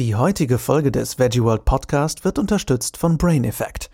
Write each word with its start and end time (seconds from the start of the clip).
Die 0.00 0.14
heutige 0.14 0.56
Folge 0.56 0.90
des 0.90 1.18
Veggie 1.18 1.42
World 1.42 1.66
Podcast 1.66 2.24
wird 2.24 2.38
unterstützt 2.38 2.96
von 2.96 3.18
Brain 3.18 3.44
Effect. 3.44 3.90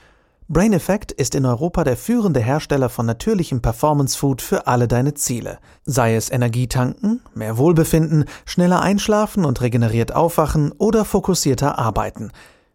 Brain 0.47 0.73
Effect 0.73 1.11
ist 1.11 1.35
in 1.35 1.45
Europa 1.45 1.83
der 1.83 1.97
führende 1.97 2.39
Hersteller 2.39 2.89
von 2.89 3.07
natürlichem 3.07 3.61
Performance 3.61 4.17
Food 4.17 4.41
für 4.41 4.69
alle 4.69 4.87
deine 4.87 5.15
Ziele. 5.15 5.59
Sei 5.85 6.15
es 6.15 6.31
Energietanken, 6.31 7.23
mehr 7.35 7.59
Wohlbefinden, 7.59 8.27
schneller 8.45 8.83
einschlafen 8.83 9.45
und 9.45 9.61
regeneriert 9.61 10.15
aufwachen 10.15 10.71
oder 10.79 11.05
fokussierter 11.05 11.77
arbeiten. 11.77 12.31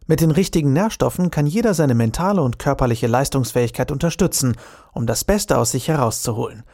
Mit 0.07 0.19
den 0.19 0.31
richtigen 0.31 0.73
Nährstoffen 0.73 1.31
kann 1.31 1.47
jeder 1.47 1.73
seine 1.73 1.95
mentale 1.95 2.41
und 2.41 2.59
körperliche 2.59 3.07
Leistungsfähigkeit 3.07 3.93
unterstützen, 3.93 4.57
um 4.91 5.07
das 5.07 5.23
Beste 5.23 5.57
aus 5.57 5.71
sich 5.71 5.87
herauszuholen. 5.87 6.65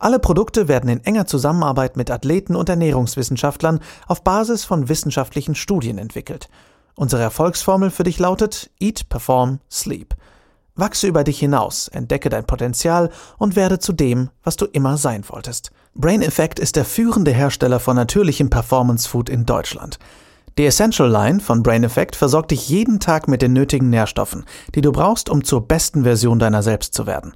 Alle 0.00 0.18
Produkte 0.18 0.66
werden 0.66 0.88
in 0.88 1.04
enger 1.04 1.26
Zusammenarbeit 1.26 1.98
mit 1.98 2.10
Athleten 2.10 2.56
und 2.56 2.70
Ernährungswissenschaftlern 2.70 3.80
auf 4.06 4.24
Basis 4.24 4.64
von 4.64 4.88
wissenschaftlichen 4.88 5.54
Studien 5.54 5.98
entwickelt. 5.98 6.48
Unsere 6.94 7.20
Erfolgsformel 7.20 7.90
für 7.90 8.02
dich 8.02 8.18
lautet 8.18 8.70
Eat, 8.80 9.10
Perform, 9.10 9.60
Sleep. 9.70 10.14
Wachse 10.74 11.06
über 11.06 11.22
dich 11.22 11.38
hinaus, 11.38 11.88
entdecke 11.88 12.30
dein 12.30 12.46
Potenzial 12.46 13.10
und 13.36 13.56
werde 13.56 13.78
zu 13.78 13.92
dem, 13.92 14.30
was 14.42 14.56
du 14.56 14.64
immer 14.64 14.96
sein 14.96 15.22
wolltest. 15.28 15.70
Brain 15.94 16.22
Effect 16.22 16.58
ist 16.58 16.76
der 16.76 16.86
führende 16.86 17.32
Hersteller 17.32 17.78
von 17.78 17.94
natürlichem 17.94 18.48
Performance 18.48 19.06
Food 19.06 19.28
in 19.28 19.44
Deutschland. 19.44 19.98
Die 20.56 20.64
Essential 20.64 21.10
Line 21.10 21.40
von 21.40 21.62
Brain 21.62 21.84
Effect 21.84 22.16
versorgt 22.16 22.52
dich 22.52 22.70
jeden 22.70 23.00
Tag 23.00 23.28
mit 23.28 23.42
den 23.42 23.52
nötigen 23.52 23.90
Nährstoffen, 23.90 24.46
die 24.74 24.80
du 24.80 24.92
brauchst, 24.92 25.28
um 25.28 25.44
zur 25.44 25.68
besten 25.68 26.04
Version 26.04 26.38
deiner 26.38 26.62
selbst 26.62 26.94
zu 26.94 27.06
werden. 27.06 27.34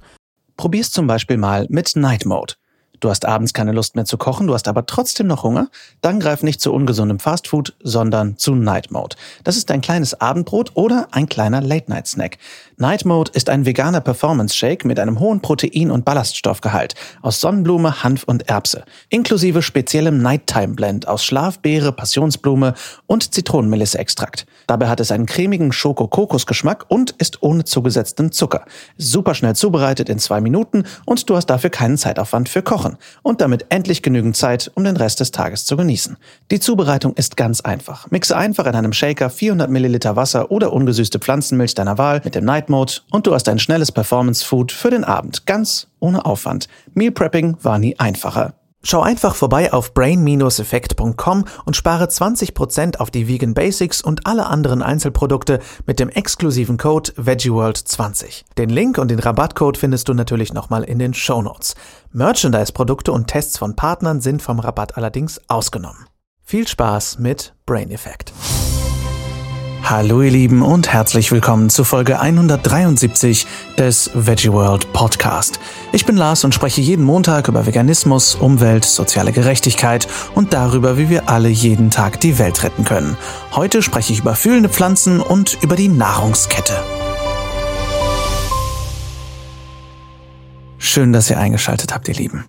Probier's 0.57 0.91
zum 0.91 1.07
Beispiel 1.07 1.37
mal 1.37 1.67
mit 1.69 1.95
Night 1.95 2.25
Mode. 2.25 2.53
Du 2.99 3.09
hast 3.09 3.25
abends 3.25 3.53
keine 3.53 3.71
Lust 3.71 3.95
mehr 3.95 4.05
zu 4.05 4.17
kochen, 4.17 4.47
du 4.47 4.53
hast 4.53 4.67
aber 4.67 4.85
trotzdem 4.85 5.27
noch 5.27 5.43
Hunger? 5.43 5.69
Dann 6.01 6.19
greif 6.19 6.43
nicht 6.43 6.61
zu 6.61 6.73
ungesundem 6.73 7.19
Fastfood, 7.19 7.75
sondern 7.83 8.37
zu 8.37 8.55
Night 8.55 8.89
Mode. 8.89 9.15
Das 9.43 9.57
ist 9.57 9.69
ein 9.69 9.81
kleines 9.81 10.19
Abendbrot 10.21 10.71
oder 10.75 11.09
ein 11.11 11.27
kleiner 11.27 11.61
Late-Night-Snack. 11.61 12.37
Night 12.37 12.39
Mode 12.77 13.31
ist 13.33 13.49
ein 13.49 13.65
veganer 13.65 14.01
Performance-Shake 14.01 14.85
mit 14.85 14.99
einem 14.99 15.19
hohen 15.19 15.41
Protein- 15.41 15.91
und 15.91 16.03
Ballaststoffgehalt 16.03 16.95
aus 17.21 17.39
Sonnenblume, 17.39 18.03
Hanf 18.03 18.23
und 18.25 18.49
Erbse, 18.49 18.83
inklusive 19.09 19.61
speziellem 19.61 20.21
Nighttime-Blend 20.21 21.07
aus 21.07 21.23
Schlafbeere, 21.23 21.93
Passionsblume 21.93 22.73
und 23.07 23.33
Zitronenmelisse-Extrakt. 23.33 24.45
Dabei 24.67 24.89
hat 24.89 24.99
es 24.99 25.11
einen 25.11 25.25
cremigen 25.25 25.71
Schoko-Kokos-Geschmack 25.71 26.85
und 26.89 27.11
ist 27.11 27.41
ohne 27.41 27.63
zugesetzten 27.63 28.31
Zucker. 28.31 28.65
Super 28.97 29.35
schnell 29.35 29.55
zubereitet 29.55 30.09
in 30.09 30.19
zwei 30.19 30.41
Minuten 30.41 30.83
und 31.05 31.29
du 31.29 31.35
hast 31.35 31.45
dafür 31.47 31.69
keinen 31.69 31.97
Zeitaufwand 31.97 32.49
für 32.49 32.61
Kochen 32.61 32.97
und 33.21 33.41
damit 33.41 33.67
endlich 33.69 34.01
genügend 34.01 34.35
Zeit, 34.35 34.69
um 34.75 34.83
den 34.83 34.97
Rest 34.97 35.21
des 35.21 35.31
Tages 35.31 35.65
zu 35.65 35.77
genießen. 35.77 36.17
Die 36.51 36.59
Zubereitung 36.59 37.13
ist 37.13 37.37
ganz 37.37 37.61
einfach. 37.61 38.11
Mixe 38.11 38.35
einfach 38.35 38.65
in 38.65 38.75
einem 38.75 38.93
Shaker 38.93 39.29
400 39.29 39.69
Milliliter 39.69 40.15
Wasser 40.15 40.51
oder 40.51 40.73
ungesüßte 40.73 41.19
Pflanzenmilch 41.19 41.73
deiner 41.73 41.97
Wahl 41.97 42.21
mit 42.23 42.35
dem 42.35 42.43
Night 42.45 42.64
Night 42.65 42.69
Mode 42.69 42.93
und 43.11 43.27
du 43.27 43.33
hast 43.33 43.47
ein 43.49 43.59
schnelles 43.59 43.91
Performance 43.91 44.45
Food 44.45 44.71
für 44.71 44.89
den 44.89 45.03
Abend, 45.03 45.45
ganz 45.45 45.87
ohne 45.99 46.25
Aufwand. 46.25 46.67
Meal 46.93 47.11
Prepping 47.11 47.57
war 47.61 47.79
nie 47.79 47.97
einfacher. 47.99 48.53
Schau 48.83 49.01
einfach 49.01 49.33
vorbei 49.33 49.73
auf 49.73 49.95
brain-effekt.com 49.95 51.45
und 51.65 51.75
spare 51.75 52.05
20% 52.05 52.97
auf 52.97 53.09
die 53.09 53.27
Vegan 53.27 53.55
Basics 53.55 54.03
und 54.03 54.27
alle 54.27 54.45
anderen 54.45 54.83
Einzelprodukte 54.83 55.59
mit 55.87 55.99
dem 55.99 56.09
exklusiven 56.09 56.77
Code 56.77 57.11
VeggieWorld20. 57.13 58.43
Den 58.59 58.69
Link 58.69 58.99
und 58.99 59.09
den 59.09 59.17
Rabattcode 59.17 59.77
findest 59.77 60.07
du 60.07 60.13
natürlich 60.13 60.53
nochmal 60.53 60.83
in 60.83 60.99
den 60.99 61.15
Show 61.15 61.41
Notes. 61.41 61.73
Merchandise-Produkte 62.11 63.11
und 63.11 63.25
Tests 63.25 63.57
von 63.57 63.75
Partnern 63.75 64.21
sind 64.21 64.43
vom 64.43 64.59
Rabatt 64.59 64.97
allerdings 64.97 65.41
ausgenommen. 65.47 66.05
Viel 66.43 66.67
Spaß 66.67 67.17
mit 67.17 67.55
Brain 67.65 67.89
Effect. 67.89 68.33
Hallo 69.87 70.23
ihr 70.23 70.31
Lieben 70.31 70.63
und 70.63 70.91
herzlich 70.91 71.31
willkommen 71.31 71.69
zu 71.69 71.83
Folge 71.83 72.19
173 72.19 73.45
des 73.77 74.09
Veggie 74.15 74.51
World 74.51 74.91
Podcast. 74.93 75.59
Ich 75.91 76.07
bin 76.07 76.17
Lars 76.17 76.43
und 76.43 76.55
spreche 76.55 76.81
jeden 76.81 77.05
Montag 77.05 77.47
über 77.49 77.67
Veganismus, 77.67 78.33
Umwelt, 78.33 78.83
soziale 78.83 79.31
Gerechtigkeit 79.31 80.07
und 80.33 80.53
darüber, 80.53 80.97
wie 80.97 81.09
wir 81.09 81.29
alle 81.29 81.49
jeden 81.49 81.91
Tag 81.91 82.19
die 82.19 82.39
Welt 82.39 82.63
retten 82.63 82.83
können. 82.83 83.15
Heute 83.51 83.83
spreche 83.83 84.11
ich 84.11 84.21
über 84.21 84.33
fühlende 84.33 84.69
Pflanzen 84.69 85.21
und 85.21 85.59
über 85.61 85.75
die 85.75 85.87
Nahrungskette. 85.87 86.73
Schön, 90.79 91.13
dass 91.13 91.29
ihr 91.29 91.37
eingeschaltet 91.37 91.93
habt, 91.93 92.07
ihr 92.07 92.15
Lieben. 92.15 92.45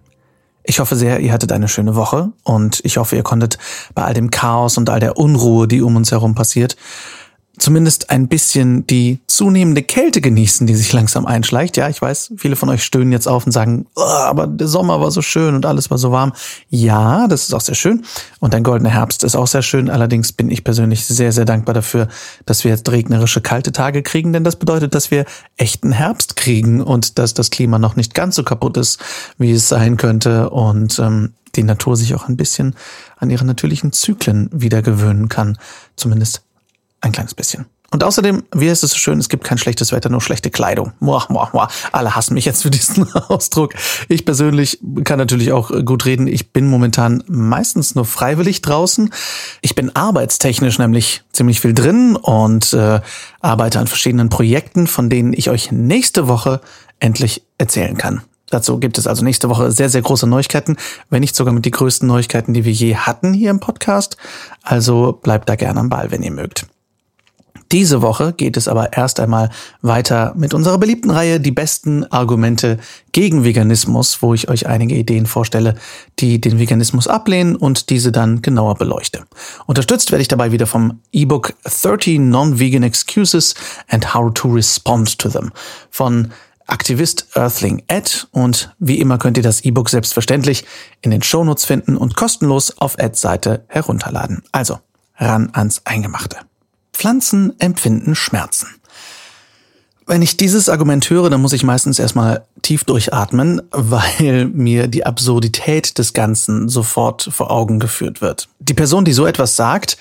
Ich 0.65 0.81
hoffe 0.81 0.97
sehr, 0.97 1.21
ihr 1.21 1.33
hattet 1.35 1.53
eine 1.53 1.69
schöne 1.69 1.97
Woche 1.97 2.33
und 2.45 2.81
ich 2.83 2.97
hoffe, 2.97 3.15
ihr 3.15 3.23
konntet 3.23 3.59
bei 3.95 4.05
all 4.05 4.15
dem 4.15 4.31
Chaos 4.31 4.79
und 4.79 4.89
all 4.89 5.01
der 5.01 5.19
Unruhe, 5.19 5.69
die 5.69 5.83
um 5.83 5.97
uns 5.97 6.11
herum 6.13 6.35
passiert, 6.35 6.77
zumindest 7.59 8.11
ein 8.11 8.29
bisschen 8.29 8.87
die 8.87 9.19
zunehmende 9.27 9.83
Kälte 9.83 10.21
genießen, 10.21 10.67
die 10.67 10.75
sich 10.75 10.93
langsam 10.93 11.27
einschleicht. 11.27 11.77
Ja, 11.77 11.89
ich 11.89 12.01
weiß, 12.01 12.35
viele 12.37 12.57
von 12.57 12.69
euch 12.69 12.83
stöhnen 12.83 13.13
jetzt 13.13 13.27
auf 13.27 13.47
und 13.47 13.53
sagen, 13.53 13.87
oh, 13.95 14.03
aber 14.03 14.47
der 14.47 14.69
Sommer 14.69 15.01
war 15.01 15.11
so 15.11 15.23
schön 15.23 15.55
und 15.55 15.65
alles 15.65 15.91
war 15.91 15.99
so 15.99 16.13
warm. 16.13 16.33
Ja, 16.69 17.27
das 17.29 17.45
ist 17.45 17.55
auch 17.55 17.61
sehr 17.61 17.75
schön. 17.75 18.05
Und 18.41 18.55
ein 18.55 18.63
goldener 18.63 18.91
Herbst 18.91 19.25
ist 19.25 19.37
auch 19.37 19.47
sehr 19.47 19.63
schön. 19.63 19.91
Allerdings 19.91 20.33
bin 20.33 20.51
ich 20.51 20.65
persönlich 20.65 21.07
sehr, 21.07 21.33
sehr 21.33 21.45
dankbar 21.45 21.75
dafür, 21.75 22.09
dass 22.45 22.65
wir 22.65 22.71
jetzt 22.71 22.91
regnerische, 22.91 23.41
kalte 23.41 23.73
Tage 23.73 24.03
kriegen, 24.03 24.33
denn 24.33 24.45
das 24.45 24.57
bedeutet, 24.57 24.95
dass 24.95 25.11
wir 25.11 25.25
echten 25.57 25.93
Herbst 25.93 26.37
kriegen 26.37 26.83
und 26.83 27.19
dass 27.19 27.35
das 27.35 27.51
Klima 27.51 27.79
noch 27.79 27.97
nicht 27.97 28.15
ganz 28.15 28.37
so 28.37 28.43
kaputt 28.43 28.77
ist, 28.77 29.01
wie 29.39 29.53
es 29.53 29.69
sein 29.69 29.97
könnte. 29.97 30.51
Und 30.51 30.99
ähm, 30.99 31.33
die 31.57 31.63
Natur 31.63 31.97
sich 31.97 32.15
auch 32.15 32.29
ein 32.29 32.37
bisschen 32.37 32.75
an 33.17 33.31
ihre 33.31 33.45
natürlichen 33.45 33.93
Zyklen 33.93 34.51
wieder 34.53 34.83
gewöhnen 34.83 35.29
kann. 35.29 35.59
Zumindest 35.97 36.43
ein 37.07 37.13
kleines 37.13 37.35
bisschen. 37.35 37.67
Und 37.93 38.03
außerdem, 38.03 38.43
wie 38.53 38.67
ist 38.67 38.83
es 38.83 38.91
so 38.91 38.99
schön, 38.99 39.21
es 39.21 39.29
gibt 39.29 39.45
kein 39.45 39.59
schlechtes 39.59 39.93
Wetter, 39.93 40.09
nur 40.09 40.21
schlechte 40.21 40.51
Kleidung. 40.51 40.93
Moah, 40.99 41.25
moah, 41.29 41.51
moah. 41.53 41.69
Alle 41.93 42.17
hassen 42.17 42.35
mich 42.35 42.45
jetzt 42.45 42.63
für 42.63 42.71
diesen 42.71 43.11
Ausdruck. 43.29 43.75
Ich 44.09 44.25
persönlich 44.25 44.81
kann 45.05 45.19
natürlich 45.19 45.53
auch 45.53 45.71
gut 45.85 46.05
reden. 46.05 46.27
Ich 46.27 46.53
bin 46.53 46.69
momentan 46.69 47.23
meistens 47.29 47.95
nur 47.95 48.05
freiwillig 48.05 48.61
draußen. 48.61 49.11
Ich 49.63 49.77
bin 49.77 49.95
arbeitstechnisch 49.95 50.79
nämlich 50.79 51.23
ziemlich 51.33 51.61
viel 51.61 51.75
drin 51.75 52.17
und 52.17 52.73
äh, 52.73 53.01
arbeite 53.41 53.79
an 53.79 53.87
verschiedenen 53.87 54.31
Projekten, 54.31 54.89
von 54.89 55.09
denen 55.09 55.33
ich 55.33 55.49
euch 55.49 55.71
nächste 55.71 56.27
Woche 56.27 56.61
endlich 56.99 57.45
erzählen 57.57 57.97
kann. 57.97 58.23
Dazu 58.51 58.79
gibt 58.79 58.99
es 58.99 59.07
also 59.07 59.25
nächste 59.25 59.49
Woche 59.49 59.71
sehr, 59.73 59.89
sehr 59.89 60.03
große 60.03 60.27
Neuigkeiten, 60.27 60.77
wenn 61.11 61.21
nicht 61.21 61.35
sogar 61.35 61.53
mit 61.53 61.65
die 61.65 61.71
größten 61.71 62.07
Neuigkeiten, 62.07 62.53
die 62.53 62.65
wir 62.65 62.73
je 62.73 62.97
hatten 62.97 63.33
hier 63.33 63.51
im 63.51 63.61
Podcast. 63.61 64.17
Also 64.63 65.13
bleibt 65.13 65.49
da 65.49 65.57
gerne 65.57 65.81
am 65.81 65.89
Ball, 65.89 66.11
wenn 66.11 66.23
ihr 66.23 66.31
mögt. 66.31 66.67
Diese 67.73 68.01
Woche 68.03 68.33
geht 68.33 68.57
es 68.57 68.69
aber 68.69 68.93
erst 68.93 69.19
einmal 69.19 69.51
weiter 69.83 70.33
mit 70.37 70.55
unserer 70.55 70.79
beliebten 70.79 71.11
Reihe 71.11 71.41
Die 71.41 71.51
besten 71.51 72.05
Argumente 72.05 72.79
gegen 73.13 73.45
Veganismus, 73.45 74.23
wo 74.23 74.35
ich 74.35 74.49
euch 74.49 74.67
einige 74.67 74.95
Ideen 74.95 75.27
vorstelle, 75.27 75.75
die 76.19 76.41
den 76.41 76.59
Veganismus 76.59 77.09
ablehnen 77.09 77.57
und 77.57 77.91
diese 77.91 78.13
dann 78.13 78.43
genauer 78.43 78.77
beleuchte. 78.77 79.25
Unterstützt 79.67 80.13
werde 80.13 80.23
ich 80.23 80.29
dabei 80.29 80.53
wieder 80.53 80.67
vom 80.67 81.01
E-Book 81.13 81.55
30 81.65 82.21
Non-Vegan 82.21 82.83
Excuses 82.83 83.55
and 83.89 84.15
How 84.15 84.33
to 84.33 84.49
Respond 84.49 85.19
to 85.19 85.29
Them 85.29 85.51
von 85.91 86.33
Aktivist 86.69 87.29
Earthling 87.35 87.83
Ed 87.87 88.27
und 88.33 88.75
wie 88.79 88.99
immer 89.01 89.19
könnt 89.19 89.37
ihr 89.37 89.43
das 89.43 89.65
E-Book 89.65 89.89
selbstverständlich 89.89 90.65
in 91.01 91.11
den 91.11 91.23
Shownotes 91.23 91.65
finden 91.65 91.97
und 91.97 92.17
kostenlos 92.17 92.79
auf 92.79 92.99
Eds 92.99 93.21
Seite 93.21 93.65
herunterladen. 93.69 94.43
Also 94.53 94.79
ran 95.17 95.51
ans 95.53 95.83
Eingemachte. 95.85 96.46
Pflanzen 96.97 97.53
empfinden 97.61 98.15
Schmerzen. 98.15 98.69
Wenn 100.07 100.23
ich 100.23 100.37
dieses 100.37 100.69
Argument 100.69 101.09
höre, 101.11 101.29
dann 101.31 101.43
muss 101.43 101.53
ich 101.53 101.63
meistens 101.63 101.99
erstmal 101.99 102.47
tief 102.63 102.85
durchatmen, 102.85 103.61
weil 103.71 104.47
mir 104.47 104.87
die 104.89 105.05
Absurdität 105.05 105.99
des 105.99 106.15
Ganzen 106.15 106.69
sofort 106.69 107.29
vor 107.31 107.51
Augen 107.51 107.81
geführt 107.81 108.21
wird. 108.21 108.49
Die 108.61 108.75
Person, 108.75 109.05
die 109.05 109.13
so 109.13 109.27
etwas 109.27 109.57
sagt, 109.57 109.99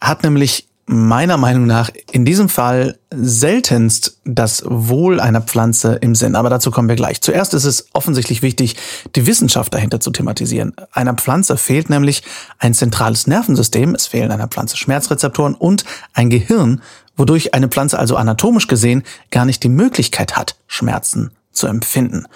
hat 0.00 0.22
nämlich 0.24 0.68
meiner 0.86 1.36
Meinung 1.36 1.66
nach 1.66 1.90
in 2.12 2.24
diesem 2.24 2.48
Fall 2.48 2.98
seltenst 3.10 4.20
das 4.24 4.62
Wohl 4.66 5.18
einer 5.18 5.40
Pflanze 5.40 5.94
im 5.94 6.14
Sinn. 6.14 6.36
Aber 6.36 6.48
dazu 6.48 6.70
kommen 6.70 6.88
wir 6.88 6.94
gleich. 6.94 7.20
Zuerst 7.20 7.54
ist 7.54 7.64
es 7.64 7.88
offensichtlich 7.92 8.42
wichtig, 8.42 8.76
die 9.16 9.26
Wissenschaft 9.26 9.74
dahinter 9.74 9.98
zu 9.98 10.12
thematisieren. 10.12 10.74
Einer 10.92 11.14
Pflanze 11.14 11.56
fehlt 11.56 11.90
nämlich 11.90 12.22
ein 12.58 12.72
zentrales 12.72 13.26
Nervensystem, 13.26 13.96
es 13.96 14.06
fehlen 14.06 14.30
einer 14.30 14.46
Pflanze 14.46 14.76
Schmerzrezeptoren 14.76 15.54
und 15.54 15.84
ein 16.14 16.30
Gehirn, 16.30 16.80
wodurch 17.16 17.52
eine 17.52 17.68
Pflanze 17.68 17.98
also 17.98 18.14
anatomisch 18.14 18.68
gesehen 18.68 19.02
gar 19.32 19.44
nicht 19.44 19.64
die 19.64 19.68
Möglichkeit 19.68 20.36
hat, 20.36 20.56
Schmerzen 20.68 21.32
zu 21.50 21.66
empfinden. 21.66 22.26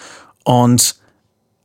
Und 0.42 0.96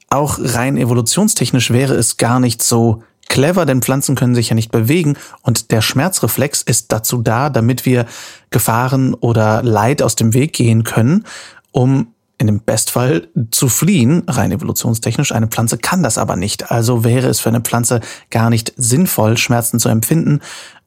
auch 0.10 0.38
rein 0.40 0.78
evolutionstechnisch 0.78 1.72
wäre 1.72 1.96
es 1.96 2.18
gar 2.18 2.40
nicht 2.40 2.62
so 2.62 3.02
clever, 3.27 3.66
denn 3.66 3.81
Pflanzen 3.81 4.16
können 4.16 4.36
sich 4.36 4.50
ja 4.50 4.56
nicht 4.56 4.72
bewegen 4.72 5.18
und 5.42 5.72
der 5.72 5.81
Schmerzreflex 5.81 6.62
ist 6.62 6.92
dazu 6.92 7.22
da, 7.22 7.50
damit 7.50 7.86
wir 7.86 8.06
Gefahren 8.50 9.13
oder 9.13 9.63
Leid 9.63 10.01
aus 10.01 10.16
dem 10.16 10.33
Weg 10.33 10.54
gehen 10.54 10.83
können, 10.83 11.25
um 11.72 12.07
in 12.38 12.48
dem 12.48 12.60
Bestfall 12.60 13.30
zu 13.51 13.69
fliehen, 13.69 14.24
rein 14.27 14.51
evolutionstechnisch. 14.51 15.31
Eine 15.31 15.48
Pflanze 15.48 15.77
kann 15.77 16.04
das 16.04 16.18
aber 16.18 16.36
nicht. 16.36 16.69
Also 16.72 17.04
wäre 17.04 17.27
es 17.27 17.39
für 17.39 17.50
eine 17.50 17.62
Pflanze 17.62 18.01
gar 18.30 18.50
nicht 18.50 18.74
sinnvoll, 18.75 19.38
Schmerzen 19.38 19.80
zu 19.80 19.88
empfinden 19.89 20.42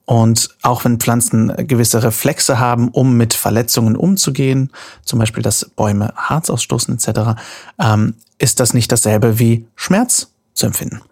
Und 0.04 0.48
auch 0.62 0.86
wenn 0.86 0.98
Pflanzen 0.98 1.52
gewisse 1.66 2.02
Reflexe 2.02 2.58
haben, 2.58 2.88
um 2.88 3.18
mit 3.18 3.34
Verletzungen 3.34 3.94
umzugehen, 3.94 4.70
zum 5.04 5.18
Beispiel, 5.18 5.42
dass 5.42 5.66
Bäume 5.76 6.14
Harz 6.16 6.48
ausstoßen 6.48 6.94
etc., 6.94 7.40
ähm, 7.78 8.14
ist 8.38 8.58
das 8.60 8.72
nicht 8.72 8.90
dasselbe 8.90 9.38
wie 9.38 9.66
Schmerz 9.76 10.32
zu 10.54 10.64
empfinden. 10.64 11.02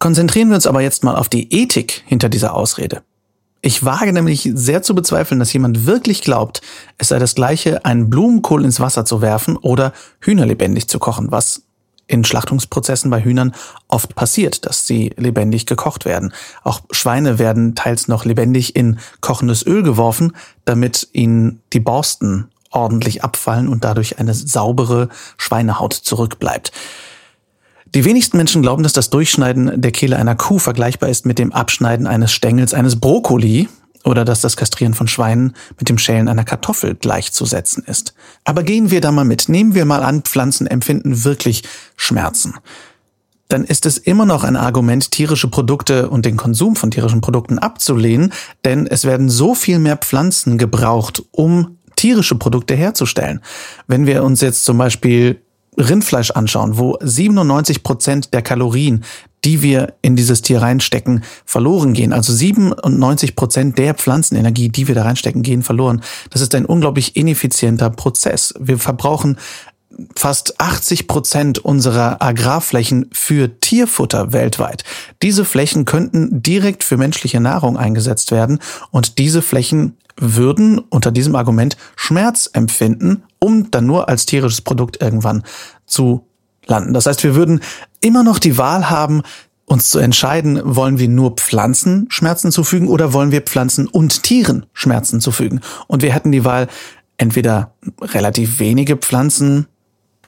Konzentrieren 0.00 0.48
wir 0.48 0.54
uns 0.54 0.66
aber 0.66 0.80
jetzt 0.80 1.04
mal 1.04 1.14
auf 1.14 1.28
die 1.28 1.52
Ethik 1.52 2.02
hinter 2.06 2.30
dieser 2.30 2.54
Ausrede. 2.54 3.02
Ich 3.60 3.84
wage 3.84 4.14
nämlich 4.14 4.50
sehr 4.54 4.82
zu 4.82 4.94
bezweifeln, 4.94 5.38
dass 5.38 5.52
jemand 5.52 5.84
wirklich 5.84 6.22
glaubt, 6.22 6.62
es 6.96 7.08
sei 7.08 7.18
das 7.18 7.34
gleiche, 7.34 7.84
einen 7.84 8.08
Blumenkohl 8.08 8.64
ins 8.64 8.80
Wasser 8.80 9.04
zu 9.04 9.20
werfen 9.20 9.58
oder 9.58 9.92
Hühner 10.20 10.46
lebendig 10.46 10.88
zu 10.88 10.98
kochen, 10.98 11.30
was 11.30 11.64
in 12.06 12.24
Schlachtungsprozessen 12.24 13.10
bei 13.10 13.22
Hühnern 13.22 13.54
oft 13.88 14.14
passiert, 14.14 14.64
dass 14.64 14.86
sie 14.86 15.12
lebendig 15.18 15.66
gekocht 15.66 16.06
werden. 16.06 16.32
Auch 16.64 16.80
Schweine 16.90 17.38
werden 17.38 17.74
teils 17.74 18.08
noch 18.08 18.24
lebendig 18.24 18.74
in 18.74 18.98
kochendes 19.20 19.66
Öl 19.66 19.82
geworfen, 19.82 20.34
damit 20.64 21.08
ihnen 21.12 21.60
die 21.74 21.80
Borsten 21.80 22.48
ordentlich 22.70 23.22
abfallen 23.22 23.68
und 23.68 23.84
dadurch 23.84 24.18
eine 24.18 24.32
saubere 24.32 25.10
Schweinehaut 25.36 25.92
zurückbleibt. 25.92 26.72
Die 27.94 28.04
wenigsten 28.04 28.36
Menschen 28.36 28.62
glauben, 28.62 28.84
dass 28.84 28.92
das 28.92 29.10
Durchschneiden 29.10 29.80
der 29.80 29.90
Kehle 29.90 30.16
einer 30.16 30.36
Kuh 30.36 30.60
vergleichbar 30.60 31.08
ist 31.08 31.26
mit 31.26 31.40
dem 31.40 31.52
Abschneiden 31.52 32.06
eines 32.06 32.30
Stängels 32.30 32.72
eines 32.72 33.00
Brokkoli 33.00 33.68
oder 34.04 34.24
dass 34.24 34.40
das 34.40 34.56
Kastrieren 34.56 34.94
von 34.94 35.08
Schweinen 35.08 35.54
mit 35.78 35.88
dem 35.88 35.98
Schälen 35.98 36.28
einer 36.28 36.44
Kartoffel 36.44 36.94
gleichzusetzen 36.94 37.82
ist. 37.84 38.14
Aber 38.44 38.62
gehen 38.62 38.92
wir 38.92 39.00
da 39.00 39.10
mal 39.10 39.24
mit. 39.24 39.48
Nehmen 39.48 39.74
wir 39.74 39.84
mal 39.84 40.04
an, 40.04 40.22
Pflanzen 40.22 40.68
empfinden 40.68 41.24
wirklich 41.24 41.64
Schmerzen. 41.96 42.54
Dann 43.48 43.64
ist 43.64 43.84
es 43.84 43.98
immer 43.98 44.24
noch 44.24 44.44
ein 44.44 44.56
Argument, 44.56 45.10
tierische 45.10 45.48
Produkte 45.48 46.08
und 46.08 46.24
den 46.24 46.36
Konsum 46.36 46.76
von 46.76 46.92
tierischen 46.92 47.20
Produkten 47.20 47.58
abzulehnen, 47.58 48.32
denn 48.64 48.86
es 48.86 49.04
werden 49.04 49.28
so 49.28 49.56
viel 49.56 49.80
mehr 49.80 49.96
Pflanzen 49.96 50.56
gebraucht, 50.56 51.24
um 51.32 51.76
tierische 51.96 52.36
Produkte 52.36 52.76
herzustellen. 52.76 53.40
Wenn 53.88 54.06
wir 54.06 54.22
uns 54.22 54.40
jetzt 54.40 54.64
zum 54.64 54.78
Beispiel 54.78 55.42
Rindfleisch 55.80 56.30
anschauen, 56.30 56.78
wo 56.78 56.98
97 57.00 57.82
Prozent 57.82 58.34
der 58.34 58.42
Kalorien, 58.42 59.04
die 59.44 59.62
wir 59.62 59.94
in 60.02 60.16
dieses 60.16 60.42
Tier 60.42 60.60
reinstecken, 60.60 61.24
verloren 61.44 61.94
gehen. 61.94 62.12
Also 62.12 62.32
97 62.32 63.36
Prozent 63.36 63.78
der 63.78 63.94
Pflanzenenergie, 63.94 64.68
die 64.68 64.86
wir 64.86 64.94
da 64.94 65.02
reinstecken, 65.02 65.42
gehen 65.42 65.62
verloren. 65.62 66.02
Das 66.30 66.42
ist 66.42 66.54
ein 66.54 66.66
unglaublich 66.66 67.16
ineffizienter 67.16 67.90
Prozess. 67.90 68.54
Wir 68.58 68.78
verbrauchen 68.78 69.38
fast 70.16 70.60
80 70.60 71.08
Prozent 71.08 71.58
unserer 71.58 72.22
Agrarflächen 72.22 73.10
für 73.12 73.60
Tierfutter 73.60 74.32
weltweit. 74.32 74.84
Diese 75.22 75.44
Flächen 75.44 75.84
könnten 75.84 76.42
direkt 76.42 76.84
für 76.84 76.96
menschliche 76.96 77.40
Nahrung 77.40 77.76
eingesetzt 77.76 78.30
werden 78.30 78.60
und 78.90 79.18
diese 79.18 79.42
Flächen 79.42 79.96
würden 80.16 80.78
unter 80.78 81.10
diesem 81.10 81.36
Argument 81.36 81.76
Schmerz 81.96 82.48
empfinden, 82.52 83.22
um 83.38 83.70
dann 83.70 83.86
nur 83.86 84.08
als 84.08 84.26
tierisches 84.26 84.60
Produkt 84.60 85.00
irgendwann 85.00 85.42
zu 85.86 86.26
landen. 86.66 86.92
Das 86.94 87.06
heißt, 87.06 87.22
wir 87.24 87.34
würden 87.34 87.60
immer 88.00 88.22
noch 88.22 88.38
die 88.38 88.58
Wahl 88.58 88.90
haben, 88.90 89.22
uns 89.66 89.88
zu 89.88 90.00
entscheiden, 90.00 90.60
wollen 90.64 90.98
wir 90.98 91.08
nur 91.08 91.36
Pflanzen 91.36 92.06
Schmerzen 92.10 92.50
zufügen 92.50 92.88
oder 92.88 93.12
wollen 93.12 93.30
wir 93.30 93.42
Pflanzen 93.42 93.86
und 93.86 94.24
Tieren 94.24 94.66
Schmerzen 94.72 95.20
zufügen. 95.20 95.60
Und 95.86 96.02
wir 96.02 96.12
hätten 96.12 96.32
die 96.32 96.44
Wahl, 96.44 96.66
entweder 97.18 97.74
relativ 98.00 98.58
wenige 98.58 98.96
Pflanzen 98.96 99.66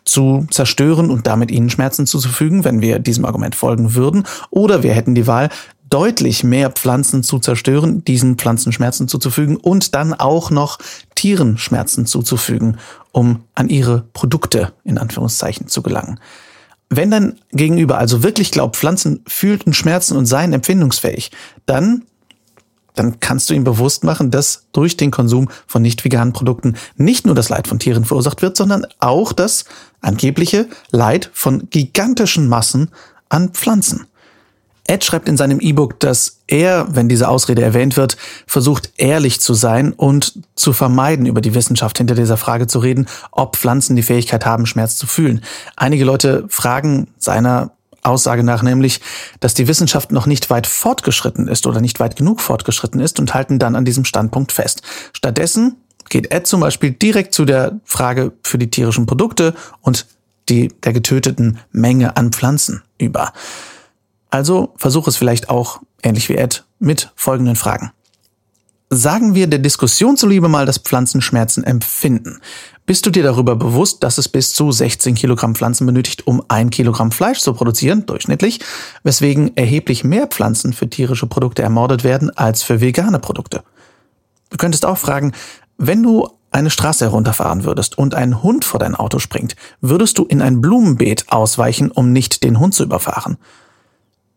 zu 0.04 0.46
zerstören 0.50 1.10
und 1.10 1.26
damit 1.26 1.50
ihnen 1.50 1.70
Schmerzen 1.70 2.06
zuzufügen, 2.06 2.64
wenn 2.64 2.80
wir 2.80 2.98
diesem 2.98 3.24
Argument 3.24 3.54
folgen 3.54 3.94
würden, 3.94 4.24
oder 4.50 4.82
wir 4.82 4.92
hätten 4.92 5.14
die 5.14 5.26
Wahl, 5.26 5.48
deutlich 5.92 6.42
mehr 6.42 6.70
Pflanzen 6.70 7.22
zu 7.22 7.38
zerstören, 7.38 8.02
diesen 8.04 8.36
Pflanzen 8.36 8.72
Schmerzen 8.72 9.08
zuzufügen 9.08 9.56
und 9.56 9.94
dann 9.94 10.14
auch 10.14 10.50
noch 10.50 10.78
Tieren 11.14 11.58
Schmerzen 11.58 12.06
zuzufügen, 12.06 12.78
um 13.12 13.44
an 13.54 13.68
ihre 13.68 14.04
Produkte 14.14 14.72
in 14.84 14.96
Anführungszeichen 14.96 15.68
zu 15.68 15.82
gelangen. 15.82 16.18
Wenn 16.88 17.10
dein 17.10 17.38
Gegenüber 17.50 17.98
also 17.98 18.22
wirklich 18.22 18.50
glaubt, 18.50 18.76
Pflanzen 18.76 19.20
fühlten 19.26 19.74
Schmerzen 19.74 20.16
und 20.16 20.26
seien 20.26 20.52
empfindungsfähig, 20.52 21.30
dann 21.66 22.04
dann 22.94 23.20
kannst 23.20 23.48
du 23.48 23.54
ihm 23.54 23.64
bewusst 23.64 24.04
machen, 24.04 24.30
dass 24.30 24.66
durch 24.72 24.98
den 24.98 25.10
Konsum 25.10 25.48
von 25.66 25.80
nicht 25.80 26.04
veganen 26.04 26.34
Produkten 26.34 26.76
nicht 26.96 27.24
nur 27.24 27.34
das 27.34 27.48
Leid 27.48 27.66
von 27.66 27.78
Tieren 27.78 28.04
verursacht 28.04 28.42
wird, 28.42 28.54
sondern 28.54 28.86
auch 28.98 29.32
das 29.32 29.64
angebliche 30.02 30.68
Leid 30.90 31.30
von 31.32 31.70
gigantischen 31.70 32.48
Massen 32.48 32.90
an 33.30 33.54
Pflanzen. 33.54 34.06
Ed 34.86 35.04
schreibt 35.04 35.28
in 35.28 35.36
seinem 35.36 35.60
E-Book, 35.60 36.00
dass 36.00 36.40
er, 36.48 36.86
wenn 36.90 37.08
diese 37.08 37.28
Ausrede 37.28 37.62
erwähnt 37.62 37.96
wird, 37.96 38.16
versucht 38.46 38.92
ehrlich 38.96 39.40
zu 39.40 39.54
sein 39.54 39.92
und 39.92 40.40
zu 40.56 40.72
vermeiden, 40.72 41.26
über 41.26 41.40
die 41.40 41.54
Wissenschaft 41.54 41.98
hinter 41.98 42.14
dieser 42.14 42.36
Frage 42.36 42.66
zu 42.66 42.80
reden, 42.80 43.06
ob 43.30 43.56
Pflanzen 43.56 43.94
die 43.94 44.02
Fähigkeit 44.02 44.44
haben, 44.44 44.66
Schmerz 44.66 44.96
zu 44.96 45.06
fühlen. 45.06 45.42
Einige 45.76 46.04
Leute 46.04 46.44
fragen 46.48 47.08
seiner 47.18 47.72
Aussage 48.02 48.42
nach 48.42 48.62
nämlich, 48.62 49.00
dass 49.38 49.54
die 49.54 49.68
Wissenschaft 49.68 50.10
noch 50.10 50.26
nicht 50.26 50.50
weit 50.50 50.66
fortgeschritten 50.66 51.46
ist 51.46 51.66
oder 51.66 51.80
nicht 51.80 52.00
weit 52.00 52.16
genug 52.16 52.40
fortgeschritten 52.40 53.00
ist 53.00 53.20
und 53.20 53.32
halten 53.34 53.60
dann 53.60 53.76
an 53.76 53.84
diesem 53.84 54.04
Standpunkt 54.04 54.50
fest. 54.50 54.82
Stattdessen 55.12 55.76
geht 56.08 56.32
Ed 56.32 56.46
zum 56.48 56.60
Beispiel 56.60 56.90
direkt 56.90 57.32
zu 57.32 57.44
der 57.44 57.80
Frage 57.84 58.32
für 58.42 58.58
die 58.58 58.70
tierischen 58.70 59.06
Produkte 59.06 59.54
und 59.80 60.06
die 60.48 60.68
der 60.82 60.92
getöteten 60.92 61.60
Menge 61.70 62.16
an 62.16 62.32
Pflanzen 62.32 62.82
über. 62.98 63.32
Also 64.32 64.72
versuch 64.76 65.06
es 65.08 65.18
vielleicht 65.18 65.50
auch, 65.50 65.82
ähnlich 66.02 66.30
wie 66.30 66.36
Ed, 66.36 66.64
mit 66.78 67.12
folgenden 67.16 67.54
Fragen. 67.54 67.92
Sagen 68.88 69.34
wir 69.34 69.46
der 69.46 69.58
Diskussion 69.58 70.16
zuliebe 70.16 70.48
mal, 70.48 70.64
dass 70.64 70.78
Pflanzen 70.78 71.20
Schmerzen 71.20 71.64
empfinden. 71.64 72.40
Bist 72.86 73.04
du 73.04 73.10
dir 73.10 73.22
darüber 73.22 73.56
bewusst, 73.56 74.02
dass 74.02 74.16
es 74.16 74.28
bis 74.28 74.54
zu 74.54 74.72
16 74.72 75.16
Kilogramm 75.16 75.54
Pflanzen 75.54 75.86
benötigt, 75.86 76.26
um 76.26 76.42
ein 76.48 76.70
Kilogramm 76.70 77.12
Fleisch 77.12 77.40
zu 77.40 77.52
produzieren, 77.52 78.06
durchschnittlich, 78.06 78.60
weswegen 79.02 79.54
erheblich 79.54 80.02
mehr 80.02 80.26
Pflanzen 80.26 80.72
für 80.72 80.88
tierische 80.88 81.26
Produkte 81.26 81.60
ermordet 81.60 82.02
werden 82.02 82.30
als 82.34 82.62
für 82.62 82.80
vegane 82.80 83.18
Produkte? 83.18 83.62
Du 84.48 84.56
könntest 84.56 84.86
auch 84.86 84.98
fragen, 84.98 85.32
wenn 85.76 86.02
du 86.02 86.26
eine 86.50 86.70
Straße 86.70 87.04
herunterfahren 87.04 87.64
würdest 87.64 87.98
und 87.98 88.14
ein 88.14 88.42
Hund 88.42 88.64
vor 88.64 88.80
dein 88.80 88.94
Auto 88.94 89.18
springt, 89.18 89.56
würdest 89.82 90.16
du 90.16 90.24
in 90.24 90.40
ein 90.40 90.62
Blumenbeet 90.62 91.26
ausweichen, 91.30 91.90
um 91.90 92.12
nicht 92.12 92.42
den 92.42 92.58
Hund 92.58 92.74
zu 92.74 92.82
überfahren? 92.82 93.36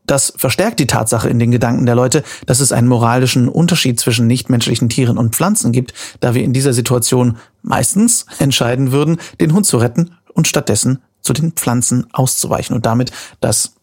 Das 0.06 0.34
verstärkt 0.36 0.80
die 0.80 0.88
Tatsache 0.88 1.30
in 1.30 1.40
den 1.40 1.52
Gedanken 1.52 1.86
der 1.86 1.96
Leute, 1.96 2.24
dass 2.46 2.60
es 2.60 2.72
einen 2.72 2.88
moralischen 2.88 3.50
Unterschied 3.50 4.00
zwischen 4.00 4.28
nichtmenschlichen 4.28 4.90
Tieren 4.90 5.18
und 5.18 5.36
Pflanzen 5.36 5.72
gibt, 5.72 5.94
da 6.20 6.34
wir 6.34 6.44
in 6.44 6.54
dieser 6.54 6.74
Situation 6.74 7.38
meistens 7.62 8.26
entscheiden 8.40 8.92
würden, 8.92 9.18
den 9.40 9.54
Hund 9.54 9.66
zu 9.66 9.78
retten 9.78 10.16
und 10.34 10.48
stattdessen 10.48 11.02
zu 11.22 11.34
den 11.34 11.54
Pflanzen 11.54 12.08
auszuweichen 12.14 12.76
und 12.76 12.86
damit 12.86 13.12
das 13.40 13.74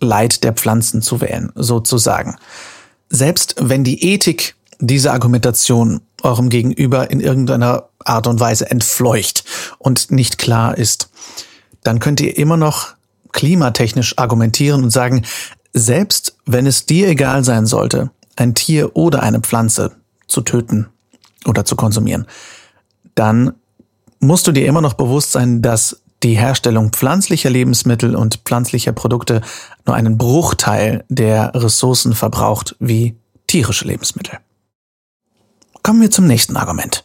Leid 0.00 0.44
der 0.44 0.52
Pflanzen 0.52 1.00
zu 1.00 1.20
wählen, 1.20 1.52
sozusagen. 1.54 2.36
Selbst 3.08 3.54
wenn 3.60 3.84
die 3.84 4.02
Ethik 4.12 4.56
diese 4.78 5.12
Argumentation 5.12 6.00
eurem 6.22 6.48
Gegenüber 6.48 7.10
in 7.10 7.20
irgendeiner 7.20 7.88
Art 8.00 8.26
und 8.26 8.40
Weise 8.40 8.70
entfleucht 8.70 9.44
und 9.78 10.10
nicht 10.10 10.38
klar 10.38 10.76
ist, 10.76 11.08
dann 11.82 12.00
könnt 12.00 12.20
ihr 12.20 12.36
immer 12.36 12.56
noch 12.56 12.95
klimatechnisch 13.32 14.18
argumentieren 14.18 14.82
und 14.82 14.90
sagen, 14.90 15.24
selbst 15.72 16.36
wenn 16.46 16.66
es 16.66 16.86
dir 16.86 17.08
egal 17.08 17.44
sein 17.44 17.66
sollte, 17.66 18.10
ein 18.36 18.54
Tier 18.54 18.96
oder 18.96 19.22
eine 19.22 19.40
Pflanze 19.40 19.92
zu 20.26 20.40
töten 20.40 20.88
oder 21.46 21.64
zu 21.64 21.76
konsumieren, 21.76 22.26
dann 23.14 23.52
musst 24.20 24.46
du 24.46 24.52
dir 24.52 24.66
immer 24.66 24.80
noch 24.80 24.94
bewusst 24.94 25.32
sein, 25.32 25.62
dass 25.62 26.02
die 26.22 26.36
Herstellung 26.36 26.90
pflanzlicher 26.90 27.50
Lebensmittel 27.50 28.16
und 28.16 28.40
pflanzlicher 28.44 28.92
Produkte 28.92 29.42
nur 29.84 29.94
einen 29.94 30.16
Bruchteil 30.18 31.04
der 31.08 31.54
Ressourcen 31.54 32.14
verbraucht 32.14 32.74
wie 32.78 33.16
tierische 33.46 33.86
Lebensmittel. 33.86 34.38
Kommen 35.82 36.00
wir 36.00 36.10
zum 36.10 36.26
nächsten 36.26 36.56
Argument. 36.56 37.04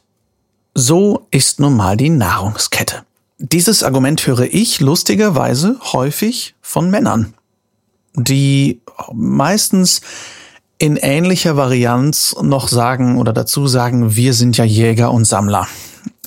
So 0.74 1.28
ist 1.30 1.60
nun 1.60 1.76
mal 1.76 1.98
die 1.98 2.10
Nahrungskette. 2.10 3.04
Dieses 3.44 3.82
Argument 3.82 4.28
höre 4.28 4.54
ich 4.54 4.82
lustigerweise 4.82 5.80
häufig 5.94 6.54
von 6.62 6.92
Männern, 6.92 7.34
die 8.14 8.82
meistens 9.14 10.02
in 10.78 10.96
ähnlicher 10.96 11.58
Varianz 11.58 12.36
noch 12.40 12.68
sagen 12.68 13.18
oder 13.18 13.34
dazu 13.34 13.66
sagen, 13.66 14.16
wir 14.16 14.36
sind 14.36 14.58
ja 14.58 14.64
Jäger 14.64 15.12
und 15.12 15.26
Sammler. 15.26 15.68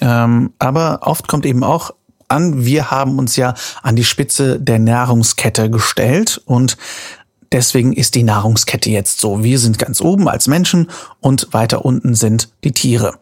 Ähm, 0.01 0.55
aber 0.59 1.03
oft 1.03 1.29
kommt 1.29 1.47
eben 1.47 1.63
auch 1.63 1.93
an, 2.27 2.65
wir 2.65 2.91
haben 2.91 3.17
uns 3.17 3.37
ja 3.37 3.55
an 3.85 3.95
die 3.95 4.03
Spitze 4.03 4.59
der 4.59 4.81
Nahrungskette 4.81 5.71
gestellt 5.71 6.43
und 6.47 6.77
deswegen 7.53 7.93
ist 7.93 8.17
die 8.17 8.25
Nahrungskette 8.25 8.91
jetzt 8.91 9.21
so. 9.21 9.45
Wir 9.45 9.61
sind 9.61 9.79
ganz 9.79 10.01
oben 10.01 10.29
als 10.29 10.49
Menschen 10.49 10.91
und 11.21 11.47
weiter 11.53 11.85
unten 11.85 12.17
sind 12.17 12.51
die 12.65 12.73
Tiere. 12.73 13.15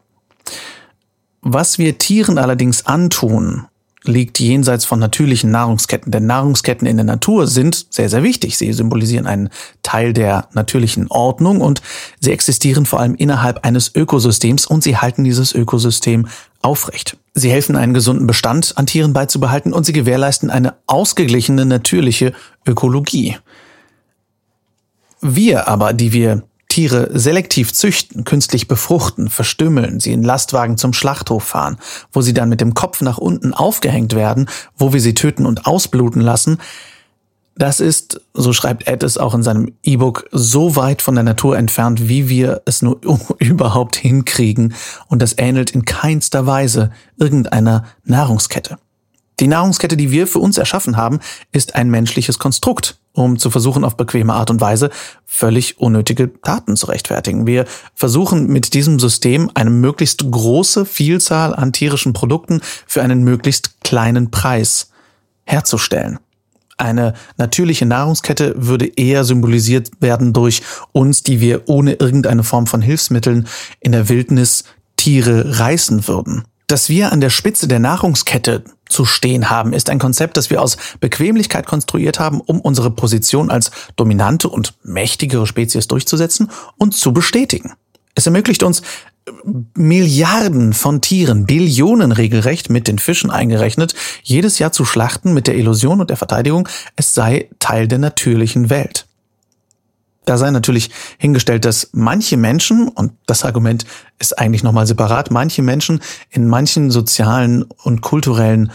Was 1.43 1.77
wir 1.77 1.99
Tieren 1.99 2.39
allerdings 2.39 2.87
antun, 2.87 3.67
liegt 4.04 4.40
jenseits 4.40 4.85
von 4.85 4.99
natürlichen 4.99 5.50
Nahrungsketten. 5.50 6.11
Denn 6.11 6.26
Nahrungsketten 6.26 6.87
in 6.87 6.97
der 6.97 7.04
Natur 7.04 7.47
sind 7.47 7.87
sehr, 7.90 8.09
sehr 8.09 8.23
wichtig. 8.23 8.59
Sie 8.59 8.73
symbolisieren 8.73 9.26
einen 9.26 9.50
Teil 9.82 10.12
der 10.12 10.49
natürlichen 10.52 11.09
Ordnung 11.09 11.61
und 11.61 11.82
sie 12.21 12.32
existieren 12.32 12.87
vor 12.87 13.00
allem 13.00 13.14
innerhalb 13.14 13.64
eines 13.64 13.94
Ökosystems 13.94 14.66
und 14.66 14.82
sie 14.82 14.97
halten 14.97 15.25
dieses 15.25 15.54
Ökosystem 15.54 16.28
aufrecht. 16.62 17.16
Sie 17.35 17.50
helfen, 17.50 17.76
einen 17.76 17.94
gesunden 17.94 18.26
Bestand 18.26 18.75
an 18.76 18.87
Tieren 18.87 19.12
beizubehalten 19.12 19.73
und 19.73 19.85
sie 19.85 19.92
gewährleisten 19.92 20.50
eine 20.50 20.75
ausgeglichene 20.87 21.64
natürliche 21.64 22.32
Ökologie. 22.66 23.37
Wir 25.21 25.68
aber, 25.68 25.92
die 25.92 26.12
wir 26.12 26.42
Tiere 26.73 27.11
selektiv 27.12 27.75
züchten, 27.75 28.25
künstlich 28.25 28.67
befruchten, 28.67 29.29
verstümmeln, 29.29 30.00
sie 30.00 30.11
in 30.11 30.23
Lastwagen 30.23 30.79
zum 30.79 30.95
Schlachthof 30.95 31.45
fahren, 31.45 31.76
wo 32.12 32.23
sie 32.23 32.33
dann 32.33 32.49
mit 32.49 32.62
dem 32.62 32.73
Kopf 32.73 33.02
nach 33.02 33.19
unten 33.19 33.52
aufgehängt 33.52 34.14
werden, 34.14 34.49
wo 34.79 34.95
wir 34.95 35.00
sie 35.02 35.12
töten 35.12 35.45
und 35.45 35.67
ausbluten 35.67 36.23
lassen, 36.23 36.57
das 37.55 37.81
ist, 37.81 38.23
so 38.33 38.55
schreibt 38.55 38.88
Ed 38.88 39.02
es 39.02 39.19
auch 39.19 39.35
in 39.35 39.43
seinem 39.43 39.75
E-Book, 39.83 40.26
so 40.33 40.75
weit 40.75 41.02
von 41.02 41.14
der 41.14 41.25
Natur 41.25 41.59
entfernt, 41.59 42.09
wie 42.09 42.31
wir 42.31 42.62
es 42.64 42.81
nur 42.81 42.99
überhaupt 43.38 43.97
hinkriegen, 43.97 44.73
und 45.09 45.21
das 45.21 45.37
ähnelt 45.37 45.73
in 45.73 45.85
keinster 45.85 46.47
Weise 46.47 46.91
irgendeiner 47.19 47.85
Nahrungskette. 48.05 48.79
Die 49.41 49.47
Nahrungskette, 49.47 49.99
die 49.99 50.11
wir 50.11 50.26
für 50.26 50.38
uns 50.38 50.57
erschaffen 50.57 50.97
haben, 50.97 51.21
ist 51.52 51.75
ein 51.75 51.91
menschliches 51.91 52.38
Konstrukt, 52.38 52.97
um 53.12 53.38
zu 53.38 53.50
versuchen, 53.50 53.85
auf 53.85 53.97
bequeme 53.97 54.33
Art 54.33 54.50
und 54.50 54.61
Weise 54.61 54.90
völlig 55.26 55.78
unnötige 55.78 56.31
Taten 56.42 56.76
zu 56.76 56.87
rechtfertigen. 56.87 57.47
Wir 57.47 57.66
versuchen 57.95 58.47
mit 58.47 58.75
diesem 58.75 58.99
System 58.99 59.50
eine 59.54 59.71
möglichst 59.71 60.31
große 60.31 60.85
Vielzahl 60.87 61.54
an 61.54 61.73
tierischen 61.73 62.12
Produkten 62.12 62.61
für 62.87 63.02
einen 63.02 63.23
möglichst 63.23 63.83
kleinen 63.83 64.31
Preis 64.31 64.90
herzustellen. 65.45 66.19
Eine 66.78 67.14
natürliche 67.37 67.87
Nahrungskette 67.87 68.54
würde 68.57 68.87
eher 68.97 69.25
symbolisiert 69.25 69.90
werden 70.00 70.33
durch 70.33 70.62
uns, 70.92 71.23
die 71.23 71.40
wir 71.40 71.69
ohne 71.69 71.95
irgendeine 71.95 72.42
Form 72.42 72.66
von 72.66 72.83
Hilfsmitteln 72.83 73.47
in 73.81 73.92
der 73.92 74.09
Wildnis 74.09 74.64
Tiere 74.97 75.59
reißen 75.59 76.09
würden. 76.09 76.45
Dass 76.66 76.88
wir 76.88 77.12
an 77.12 77.21
der 77.21 77.31
Spitze 77.31 77.69
der 77.69 77.78
Nahrungskette 77.78 78.64
zu 78.93 79.05
stehen 79.05 79.51
haben, 79.51 79.73
ist 79.73 79.91
ein 79.91 79.99
Konzept, 79.99 80.37
das 80.37 80.51
wir 80.51 80.63
aus 80.63 80.77
Bequemlichkeit 81.01 81.67
konstruiert 81.67 82.21
haben, 82.21 82.41
um 82.41 82.61
unsere 82.61 82.91
Position 82.91 83.51
als 83.51 83.71
dominante 83.97 84.49
und 84.49 84.75
mächtigere 84.83 85.47
Spezies 85.47 85.89
durchzusetzen 85.89 86.51
und 86.79 86.95
zu 86.95 87.13
bestätigen. 87.13 87.73
Es 88.15 88.27
ermöglicht 88.27 88.63
uns, 88.63 88.83
Milliarden 89.75 90.73
von 90.73 91.01
Tieren, 91.01 91.47
Billionen 91.47 92.11
regelrecht 92.11 92.71
mit 92.71 92.89
den 92.89 92.99
Fischen 92.99 93.31
eingerechnet, 93.31 93.95
jedes 94.23 94.59
Jahr 94.59 94.73
zu 94.73 94.85
schlachten 94.85 95.33
mit 95.33 95.47
der 95.47 95.57
Illusion 95.57 96.01
und 96.01 96.11
der 96.11 96.17
Verteidigung, 96.17 96.69
es 96.97 97.15
sei 97.15 97.49
Teil 97.61 97.87
der 97.87 97.99
natürlichen 97.99 98.69
Welt. 98.69 99.07
Da 100.25 100.37
sei 100.37 100.50
natürlich 100.50 100.91
hingestellt, 101.19 101.64
dass 101.64 101.91
manche 101.93 102.37
Menschen, 102.37 102.88
und 102.88 103.12
das 103.26 103.45
Argument 103.45 103.85
ist 104.21 104.38
eigentlich 104.38 104.62
nochmal 104.62 104.87
separat, 104.87 105.33
manche 105.33 105.62
Menschen 105.62 106.00
in 106.31 106.47
manchen 106.47 106.93
sozialen 106.93 107.64
und 107.83 108.02
kulturellen 108.02 108.71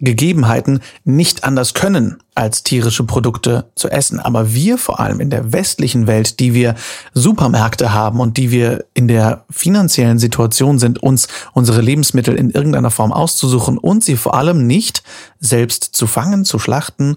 Gegebenheiten 0.00 0.80
nicht 1.04 1.44
anders 1.44 1.74
können, 1.74 2.18
als 2.34 2.62
tierische 2.62 3.04
Produkte 3.04 3.70
zu 3.74 3.88
essen. 3.88 4.20
Aber 4.20 4.52
wir 4.52 4.78
vor 4.78 5.00
allem 5.00 5.20
in 5.20 5.30
der 5.30 5.52
westlichen 5.52 6.06
Welt, 6.06 6.40
die 6.40 6.54
wir 6.54 6.74
Supermärkte 7.12 7.92
haben 7.92 8.20
und 8.20 8.36
die 8.36 8.50
wir 8.50 8.84
in 8.94 9.08
der 9.08 9.44
finanziellen 9.50 10.18
Situation 10.18 10.78
sind, 10.78 11.02
uns 11.02 11.28
unsere 11.52 11.80
Lebensmittel 11.80 12.36
in 12.36 12.50
irgendeiner 12.50 12.90
Form 12.90 13.12
auszusuchen 13.12 13.78
und 13.78 14.04
sie 14.04 14.16
vor 14.16 14.34
allem 14.34 14.66
nicht 14.66 15.02
selbst 15.40 15.84
zu 15.94 16.06
fangen, 16.06 16.44
zu 16.44 16.58
schlachten 16.58 17.16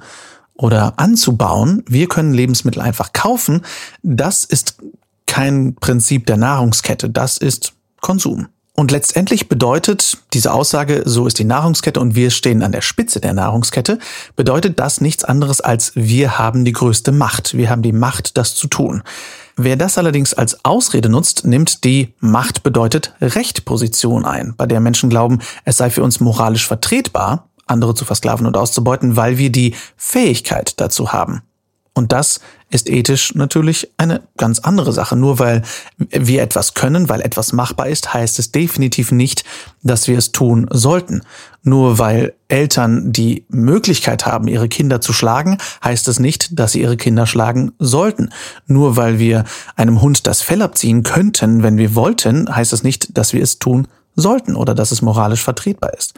oder 0.59 0.93
anzubauen. 0.97 1.83
Wir 1.87 2.07
können 2.07 2.33
Lebensmittel 2.33 2.81
einfach 2.81 3.13
kaufen. 3.13 3.61
Das 4.03 4.43
ist 4.43 4.75
kein 5.25 5.75
Prinzip 5.75 6.25
der 6.25 6.37
Nahrungskette. 6.37 7.09
Das 7.09 7.37
ist 7.37 7.73
Konsum. 8.01 8.49
Und 8.75 8.91
letztendlich 8.91 9.49
bedeutet 9.49 10.17
diese 10.33 10.53
Aussage, 10.53 11.03
so 11.05 11.27
ist 11.27 11.37
die 11.37 11.43
Nahrungskette 11.43 11.99
und 11.99 12.15
wir 12.15 12.29
stehen 12.29 12.63
an 12.63 12.71
der 12.71 12.81
Spitze 12.81 13.19
der 13.19 13.33
Nahrungskette, 13.33 13.99
bedeutet 14.37 14.79
das 14.79 15.01
nichts 15.01 15.25
anderes 15.25 15.59
als 15.59 15.91
wir 15.95 16.39
haben 16.39 16.63
die 16.63 16.71
größte 16.71 17.11
Macht. 17.11 17.57
Wir 17.57 17.69
haben 17.69 17.81
die 17.81 17.91
Macht, 17.91 18.37
das 18.37 18.55
zu 18.55 18.67
tun. 18.67 19.03
Wer 19.57 19.75
das 19.75 19.97
allerdings 19.97 20.33
als 20.33 20.63
Ausrede 20.63 21.09
nutzt, 21.09 21.45
nimmt 21.45 21.83
die 21.83 22.13
Macht 22.21 22.63
bedeutet 22.63 23.13
Recht 23.19 23.65
Position 23.65 24.23
ein, 24.23 24.53
bei 24.55 24.65
der 24.65 24.79
Menschen 24.79 25.09
glauben, 25.09 25.39
es 25.65 25.75
sei 25.75 25.89
für 25.89 26.03
uns 26.03 26.21
moralisch 26.21 26.65
vertretbar, 26.65 27.48
andere 27.69 27.95
zu 27.95 28.05
versklaven 28.05 28.45
und 28.45 28.57
auszubeuten, 28.57 29.15
weil 29.15 29.37
wir 29.37 29.51
die 29.51 29.75
Fähigkeit 29.95 30.79
dazu 30.79 31.11
haben. 31.11 31.41
Und 31.99 32.13
das 32.13 32.39
ist 32.69 32.89
ethisch 32.89 33.35
natürlich 33.35 33.89
eine 33.97 34.21
ganz 34.37 34.59
andere 34.59 34.93
Sache. 34.93 35.17
Nur 35.17 35.37
weil 35.37 35.63
wir 35.97 36.41
etwas 36.41 36.73
können, 36.73 37.09
weil 37.09 37.19
etwas 37.19 37.51
machbar 37.51 37.87
ist, 37.87 38.13
heißt 38.13 38.39
es 38.39 38.51
definitiv 38.51 39.11
nicht, 39.11 39.43
dass 39.83 40.07
wir 40.07 40.17
es 40.17 40.31
tun 40.31 40.67
sollten. 40.71 41.23
Nur 41.63 41.99
weil 41.99 42.35
Eltern 42.47 43.11
die 43.11 43.43
Möglichkeit 43.49 44.25
haben, 44.25 44.47
ihre 44.47 44.69
Kinder 44.69 45.01
zu 45.01 45.11
schlagen, 45.11 45.57
heißt 45.83 46.07
es 46.07 46.19
nicht, 46.19 46.57
dass 46.57 46.71
sie 46.71 46.81
ihre 46.81 46.95
Kinder 46.95 47.27
schlagen 47.27 47.73
sollten. 47.79 48.29
Nur 48.65 48.95
weil 48.95 49.19
wir 49.19 49.43
einem 49.75 50.01
Hund 50.01 50.25
das 50.25 50.41
Fell 50.41 50.61
abziehen 50.61 51.03
könnten, 51.03 51.63
wenn 51.63 51.77
wir 51.77 51.95
wollten, 51.95 52.55
heißt 52.55 52.71
es 52.71 52.83
nicht, 52.83 53.17
dass 53.17 53.33
wir 53.33 53.43
es 53.43 53.59
tun 53.59 53.89
sollten 54.15 54.55
oder 54.55 54.73
dass 54.73 54.91
es 54.91 55.01
moralisch 55.01 55.43
vertretbar 55.43 55.93
ist. 55.97 56.13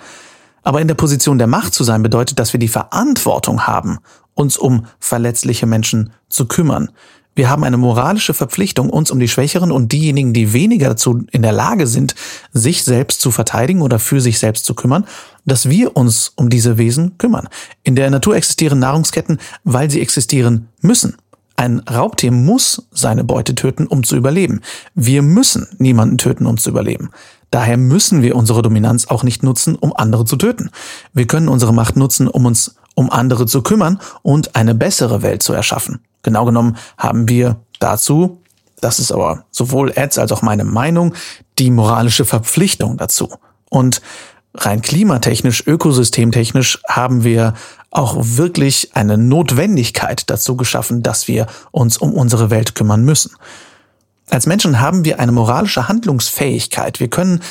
Aber 0.63 0.81
in 0.81 0.87
der 0.87 0.95
Position 0.95 1.37
der 1.37 1.47
Macht 1.47 1.73
zu 1.73 1.83
sein 1.83 2.03
bedeutet, 2.03 2.39
dass 2.39 2.53
wir 2.53 2.59
die 2.59 2.67
Verantwortung 2.67 3.67
haben, 3.67 3.99
uns 4.33 4.57
um 4.57 4.85
verletzliche 4.99 5.65
Menschen 5.65 6.11
zu 6.29 6.45
kümmern. 6.45 6.89
Wir 7.33 7.49
haben 7.49 7.63
eine 7.63 7.77
moralische 7.77 8.33
Verpflichtung, 8.33 8.89
uns 8.89 9.09
um 9.09 9.19
die 9.19 9.29
Schwächeren 9.29 9.71
und 9.71 9.93
diejenigen, 9.93 10.33
die 10.33 10.51
weniger 10.51 10.89
dazu 10.89 11.23
in 11.31 11.41
der 11.41 11.53
Lage 11.53 11.87
sind, 11.87 12.13
sich 12.51 12.83
selbst 12.83 13.21
zu 13.21 13.31
verteidigen 13.31 13.81
oder 13.81 13.99
für 13.99 14.19
sich 14.19 14.37
selbst 14.37 14.65
zu 14.65 14.75
kümmern, 14.75 15.05
dass 15.45 15.69
wir 15.69 15.95
uns 15.95 16.33
um 16.35 16.49
diese 16.49 16.77
Wesen 16.77 17.17
kümmern. 17.17 17.47
In 17.83 17.95
der 17.95 18.09
Natur 18.09 18.35
existieren 18.35 18.79
Nahrungsketten, 18.79 19.39
weil 19.63 19.89
sie 19.89 20.01
existieren 20.01 20.67
müssen. 20.81 21.15
Ein 21.61 21.83
Raubtier 21.87 22.31
muss 22.31 22.87
seine 22.89 23.23
Beute 23.23 23.53
töten, 23.53 23.85
um 23.85 24.03
zu 24.03 24.15
überleben. 24.15 24.61
Wir 24.95 25.21
müssen 25.21 25.67
niemanden 25.77 26.17
töten, 26.17 26.47
um 26.47 26.57
zu 26.57 26.71
überleben. 26.71 27.11
Daher 27.51 27.77
müssen 27.77 28.23
wir 28.23 28.35
unsere 28.35 28.63
Dominanz 28.63 29.05
auch 29.05 29.21
nicht 29.21 29.43
nutzen, 29.43 29.75
um 29.75 29.95
andere 29.95 30.25
zu 30.25 30.37
töten. 30.37 30.71
Wir 31.13 31.27
können 31.27 31.47
unsere 31.47 31.71
Macht 31.71 31.97
nutzen, 31.97 32.27
um 32.27 32.47
uns 32.47 32.77
um 32.95 33.11
andere 33.11 33.45
zu 33.45 33.61
kümmern 33.61 33.99
und 34.23 34.55
eine 34.55 34.73
bessere 34.73 35.21
Welt 35.21 35.43
zu 35.43 35.53
erschaffen. 35.53 35.99
Genau 36.23 36.45
genommen 36.45 36.77
haben 36.97 37.29
wir 37.29 37.57
dazu, 37.79 38.41
das 38.79 38.97
ist 38.97 39.11
aber 39.11 39.45
sowohl 39.51 39.93
Ads 39.95 40.17
als 40.17 40.31
auch 40.31 40.41
meine 40.41 40.63
Meinung, 40.63 41.13
die 41.59 41.69
moralische 41.69 42.25
Verpflichtung 42.25 42.97
dazu. 42.97 43.29
Und 43.69 44.01
rein 44.53 44.81
klimatechnisch, 44.81 45.65
ökosystemtechnisch 45.65 46.79
haben 46.87 47.23
wir 47.23 47.53
auch 47.89 48.15
wirklich 48.19 48.95
eine 48.95 49.17
Notwendigkeit 49.17 50.29
dazu 50.29 50.55
geschaffen, 50.55 51.03
dass 51.03 51.27
wir 51.27 51.47
uns 51.71 51.97
um 51.97 52.13
unsere 52.13 52.49
Welt 52.49 52.75
kümmern 52.75 53.03
müssen. 53.03 53.31
Als 54.29 54.45
Menschen 54.45 54.79
haben 54.79 55.03
wir 55.03 55.19
eine 55.19 55.33
moralische 55.33 55.87
Handlungsfähigkeit. 55.87 56.99
Wir 56.99 57.09
können 57.09 57.41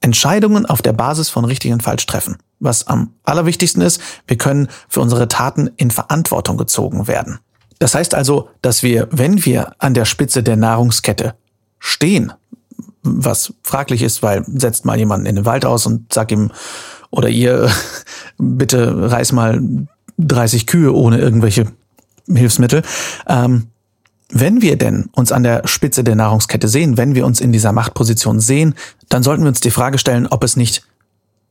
Entscheidungen 0.00 0.66
auf 0.66 0.82
der 0.82 0.92
Basis 0.92 1.28
von 1.28 1.44
richtig 1.44 1.72
und 1.72 1.82
falsch 1.82 2.06
treffen. 2.06 2.38
Was 2.60 2.86
am 2.86 3.14
allerwichtigsten 3.24 3.82
ist, 3.82 4.00
wir 4.26 4.38
können 4.38 4.68
für 4.88 5.00
unsere 5.00 5.26
Taten 5.26 5.70
in 5.76 5.90
Verantwortung 5.90 6.56
gezogen 6.56 7.08
werden. 7.08 7.40
Das 7.80 7.94
heißt 7.94 8.14
also, 8.14 8.50
dass 8.62 8.82
wir, 8.82 9.08
wenn 9.10 9.44
wir 9.44 9.72
an 9.78 9.94
der 9.94 10.04
Spitze 10.04 10.42
der 10.42 10.56
Nahrungskette 10.56 11.34
stehen, 11.78 12.32
was 13.16 13.54
fraglich 13.62 14.02
ist, 14.02 14.22
weil 14.22 14.44
setzt 14.46 14.84
mal 14.84 14.98
jemanden 14.98 15.26
in 15.26 15.36
den 15.36 15.44
Wald 15.44 15.64
aus 15.64 15.86
und 15.86 16.12
sag 16.12 16.30
ihm 16.32 16.50
oder 17.10 17.28
ihr, 17.28 17.70
bitte 18.38 19.10
reiß 19.10 19.32
mal 19.32 19.60
30 20.18 20.66
Kühe 20.66 20.94
ohne 20.94 21.18
irgendwelche 21.18 21.66
Hilfsmittel. 22.28 22.82
Ähm, 23.26 23.68
wenn 24.30 24.60
wir 24.60 24.76
denn 24.76 25.08
uns 25.12 25.32
an 25.32 25.42
der 25.42 25.66
Spitze 25.66 26.04
der 26.04 26.14
Nahrungskette 26.14 26.68
sehen, 26.68 26.98
wenn 26.98 27.14
wir 27.14 27.24
uns 27.24 27.40
in 27.40 27.52
dieser 27.52 27.72
Machtposition 27.72 28.40
sehen, 28.40 28.74
dann 29.08 29.22
sollten 29.22 29.42
wir 29.42 29.48
uns 29.48 29.60
die 29.60 29.70
Frage 29.70 29.98
stellen, 29.98 30.26
ob 30.26 30.44
es 30.44 30.56
nicht 30.56 30.82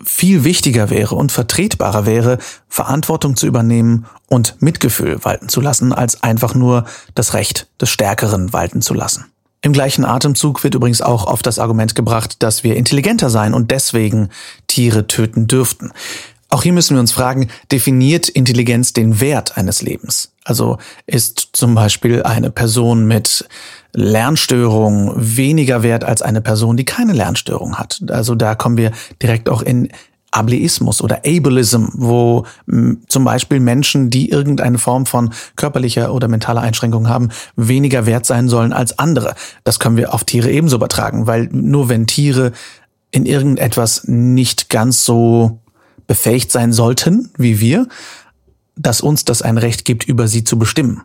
viel 0.04 0.44
wichtiger 0.44 0.92
wäre 0.92 1.16
und 1.16 1.32
vertretbarer 1.32 2.06
wäre, 2.06 2.38
Verantwortung 2.70 3.36
zu 3.36 3.48
übernehmen 3.48 4.06
und 4.28 4.62
Mitgefühl 4.62 5.24
walten 5.26 5.50
zu 5.50 5.60
lassen, 5.60 5.92
als 5.92 6.22
einfach 6.22 6.54
nur 6.54 6.86
das 7.16 7.34
Recht 7.34 7.68
des 7.82 7.90
Stärkeren 7.90 8.54
walten 8.54 8.84
zu 8.84 8.94
lassen. 8.94 9.26
Im 9.62 9.74
gleichen 9.74 10.06
Atemzug 10.06 10.64
wird 10.64 10.76
übrigens 10.76 11.02
auch 11.02 11.26
auf 11.26 11.42
das 11.42 11.60
Argument 11.60 11.96
gebracht, 11.96 12.44
dass 12.44 12.64
wir 12.64 12.76
intelligenter 12.76 13.30
sein 13.30 13.54
und 13.54 13.72
deswegen 13.72 14.30
Tiere 14.68 15.08
töten 15.08 15.48
dürften. 15.48 15.92
Auch 16.50 16.64
hier 16.64 16.74
müssen 16.74 16.96
wir 16.96 17.02
uns 17.02 17.12
fragen, 17.12 17.50
definiert 17.72 18.30
Intelligenz 18.30 18.94
den 18.94 19.20
Wert 19.20 19.58
eines 19.58 19.82
Lebens? 19.82 20.32
Also 20.46 20.78
ist 21.06 21.50
zum 21.54 21.76
Beispiel 21.76 22.24
eine 22.24 22.52
Person 22.52 23.06
mit 23.06 23.48
Lernstörung 23.92 25.14
weniger 25.18 25.84
wert 25.84 26.06
als 26.06 26.22
eine 26.22 26.40
Person, 26.40 26.78
die 26.78 26.86
keine 26.86 27.12
Lernstörung 27.12 27.76
hat? 27.76 28.02
Also 28.10 28.36
da 28.36 28.56
kommen 28.56 28.78
wir 28.78 28.92
direkt 29.22 29.50
auch 29.50 29.62
in 29.62 29.90
Ableismus 30.32 31.02
oder 31.02 31.22
Ableism, 31.26 31.86
wo 31.94 32.46
zum 33.08 33.24
Beispiel 33.24 33.60
Menschen, 33.60 34.10
die 34.10 34.30
irgendeine 34.30 34.78
Form 34.78 35.06
von 35.06 35.34
körperlicher 35.56 36.14
oder 36.14 36.28
mentaler 36.28 36.62
Einschränkung 36.62 37.08
haben, 37.08 37.30
weniger 37.56 38.06
wert 38.06 38.26
sein 38.26 38.50
sollen 38.50 38.74
als 38.74 39.00
andere. 39.00 39.36
Das 39.64 39.80
können 39.80 39.98
wir 39.98 40.14
auf 40.14 40.24
Tiere 40.24 40.52
ebenso 40.52 40.76
übertragen, 40.76 41.28
weil 41.28 41.50
nur 41.52 41.90
wenn 41.90 42.08
Tiere 42.08 42.52
in 43.12 43.26
irgendetwas 43.26 44.04
nicht 44.06 44.70
ganz 44.70 45.06
so 45.06 45.60
befähigt 46.08 46.52
sein 46.52 46.74
sollten 46.74 47.32
wie 47.38 47.60
wir, 47.60 47.88
dass 48.76 49.02
uns 49.02 49.26
das 49.26 49.42
ein 49.42 49.58
Recht 49.58 49.86
gibt, 49.86 50.04
über 50.06 50.28
sie 50.28 50.44
zu 50.44 50.60
bestimmen. 50.60 51.02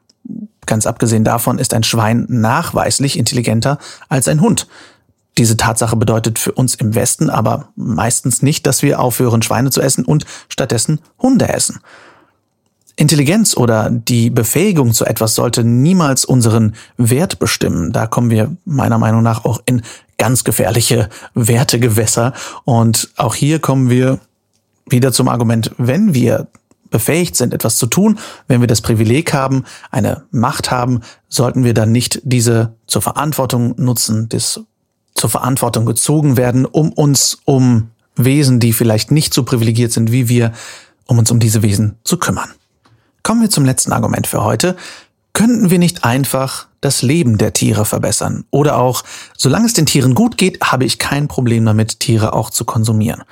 Ganz 0.67 0.87
abgesehen 0.87 1.25
davon 1.25 1.59
ist 1.59 1.75
ein 1.75 1.83
Schwein 1.83 2.27
nachweislich 2.29 3.19
intelligenter 3.19 3.79
als 4.09 4.29
ein 4.29 4.41
Hund. 4.41 4.69
Diese 5.39 5.57
Tatsache 5.57 5.97
bedeutet 5.97 6.39
für 6.39 6.53
uns 6.53 6.75
im 6.75 6.95
Westen 6.95 7.31
aber 7.31 7.69
meistens 7.75 8.43
nicht, 8.43 8.67
dass 8.67 8.83
wir 8.83 9.01
aufhören, 9.01 9.43
Schweine 9.43 9.71
zu 9.71 9.81
essen 9.81 10.05
und 10.05 10.27
stattdessen 10.49 11.01
Hunde 11.19 11.49
essen. 11.49 11.81
Intelligenz 12.97 13.57
oder 13.57 13.89
die 13.91 14.29
Befähigung 14.29 14.93
zu 14.93 15.07
etwas 15.07 15.35
sollte 15.35 15.65
niemals 15.65 16.27
unseren 16.27 16.75
Wert 16.99 17.39
bestimmen. 17.39 17.93
Da 17.93 18.07
kommen 18.07 18.29
wir 18.29 18.55
meiner 18.67 18.99
Meinung 18.99 19.23
nach 19.23 19.45
auch 19.47 19.63
in 19.65 19.83
ganz 20.19 20.45
gefährliche 20.45 21.09
Wertegewässer. 21.35 22.35
Und 22.65 23.11
auch 23.17 23.35
hier 23.35 23.59
kommen 23.61 23.89
wir 23.89 24.21
wieder 24.87 25.13
zum 25.13 25.29
Argument, 25.29 25.73
wenn 25.79 26.13
wir 26.13 26.49
befähigt 26.91 27.37
sind, 27.37 27.55
etwas 27.55 27.79
zu 27.79 27.87
tun, 27.87 28.19
wenn 28.47 28.61
wir 28.61 28.69
das 28.69 28.83
Privileg 28.83 29.33
haben, 29.33 29.65
eine 29.91 30.25
Macht 30.31 30.71
haben, 30.71 31.01
sollten 31.29 31.65
wir 31.65 31.73
dann 31.73 31.91
nicht 31.91 32.21
diese 32.23 32.75
zur 32.87 33.01
Verantwortung 33.01 33.75
nutzen, 33.79 34.29
das 34.29 34.61
zur 35.15 35.31
Verantwortung 35.31 35.87
gezogen 35.87 36.37
werden, 36.37 36.67
um 36.67 36.93
uns 36.93 37.39
um 37.45 37.91
Wesen, 38.17 38.61
die 38.61 38.73
vielleicht 38.73 39.11
nicht 39.11 39.33
so 39.33 39.43
privilegiert 39.43 39.93
sind 39.93 40.13
wie 40.13 40.29
wir, 40.29 40.53
um 41.07 41.19
uns 41.19 41.31
um 41.31 41.39
diese 41.39 41.63
Wesen 41.63 41.97
zu 42.05 42.19
kümmern. 42.19 42.51
Kommen 43.23 43.41
wir 43.41 43.51
zum 43.51 43.65
letzten 43.65 43.93
Argument 43.93 44.27
für 44.27 44.43
heute. 44.43 44.77
Könnten 45.33 45.71
wir 45.71 45.79
nicht 45.79 46.05
einfach 46.05 46.67
das 46.81 47.03
Leben 47.03 47.39
der 47.39 47.53
Tiere 47.53 47.85
verbessern? 47.85 48.45
Oder 48.51 48.77
auch, 48.77 49.03
solange 49.37 49.67
es 49.67 49.73
den 49.73 49.87
Tieren 49.87 50.15
gut 50.15 50.37
geht, 50.37 50.61
habe 50.63 50.85
ich 50.85 50.99
kein 50.99 51.29
Problem 51.29 51.65
damit, 51.65 52.01
Tiere 52.01 52.35
auch 52.35 52.51
zu 52.51 52.65
konsumieren. 52.65 53.23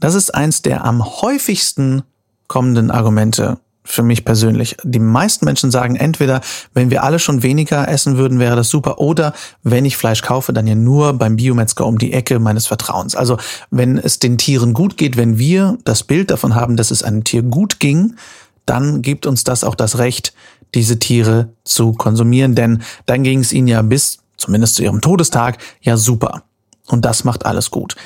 Das 0.00 0.14
ist 0.14 0.34
eins 0.34 0.62
der 0.62 0.84
am 0.84 1.04
häufigsten 1.04 2.02
kommenden 2.46 2.90
Argumente 2.90 3.58
für 3.84 4.02
mich 4.02 4.24
persönlich. 4.24 4.76
Die 4.82 4.98
meisten 4.98 5.44
Menschen 5.44 5.70
sagen 5.70 5.96
entweder, 5.96 6.40
wenn 6.72 6.90
wir 6.90 7.02
alle 7.04 7.18
schon 7.18 7.42
weniger 7.42 7.86
essen 7.86 8.16
würden, 8.16 8.38
wäre 8.38 8.56
das 8.56 8.70
super, 8.70 8.98
oder 8.98 9.34
wenn 9.62 9.84
ich 9.84 9.96
Fleisch 9.96 10.22
kaufe, 10.22 10.52
dann 10.52 10.66
ja 10.66 10.74
nur 10.74 11.12
beim 11.12 11.36
Biometzger 11.36 11.86
um 11.86 11.98
die 11.98 12.14
Ecke 12.14 12.38
meines 12.38 12.66
Vertrauens. 12.66 13.14
Also 13.14 13.36
wenn 13.70 13.98
es 13.98 14.18
den 14.18 14.38
Tieren 14.38 14.72
gut 14.72 14.96
geht, 14.96 15.16
wenn 15.16 15.38
wir 15.38 15.76
das 15.84 16.02
Bild 16.02 16.30
davon 16.30 16.54
haben, 16.54 16.76
dass 16.76 16.90
es 16.90 17.02
einem 17.02 17.24
Tier 17.24 17.42
gut 17.42 17.78
ging, 17.78 18.16
dann 18.64 19.02
gibt 19.02 19.26
uns 19.26 19.44
das 19.44 19.64
auch 19.64 19.74
das 19.74 19.98
Recht, 19.98 20.32
diese 20.74 20.98
Tiere 20.98 21.50
zu 21.64 21.92
konsumieren, 21.92 22.54
denn 22.54 22.82
dann 23.06 23.22
ging 23.22 23.40
es 23.40 23.52
ihnen 23.52 23.68
ja 23.68 23.82
bis, 23.82 24.18
zumindest 24.38 24.76
zu 24.76 24.82
ihrem 24.82 25.02
Todestag, 25.02 25.58
ja 25.82 25.96
super. 25.96 26.44
Und 26.86 27.04
das 27.04 27.24
macht 27.24 27.46
alles 27.46 27.70
gut. 27.70 27.96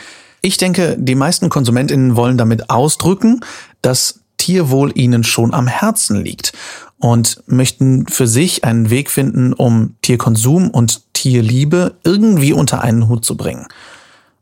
Ich 0.40 0.56
denke, 0.56 0.96
die 0.98 1.14
meisten 1.14 1.48
KonsumentInnen 1.48 2.16
wollen 2.16 2.38
damit 2.38 2.70
ausdrücken, 2.70 3.40
dass 3.82 4.17
Tierwohl 4.38 4.92
ihnen 4.94 5.24
schon 5.24 5.52
am 5.52 5.66
Herzen 5.66 6.24
liegt 6.24 6.52
und 6.98 7.42
möchten 7.46 8.06
für 8.06 8.26
sich 8.26 8.64
einen 8.64 8.90
Weg 8.90 9.10
finden, 9.10 9.52
um 9.52 9.96
Tierkonsum 10.02 10.70
und 10.70 11.12
Tierliebe 11.12 11.96
irgendwie 12.04 12.52
unter 12.52 12.80
einen 12.80 13.08
Hut 13.08 13.24
zu 13.24 13.36
bringen. 13.36 13.66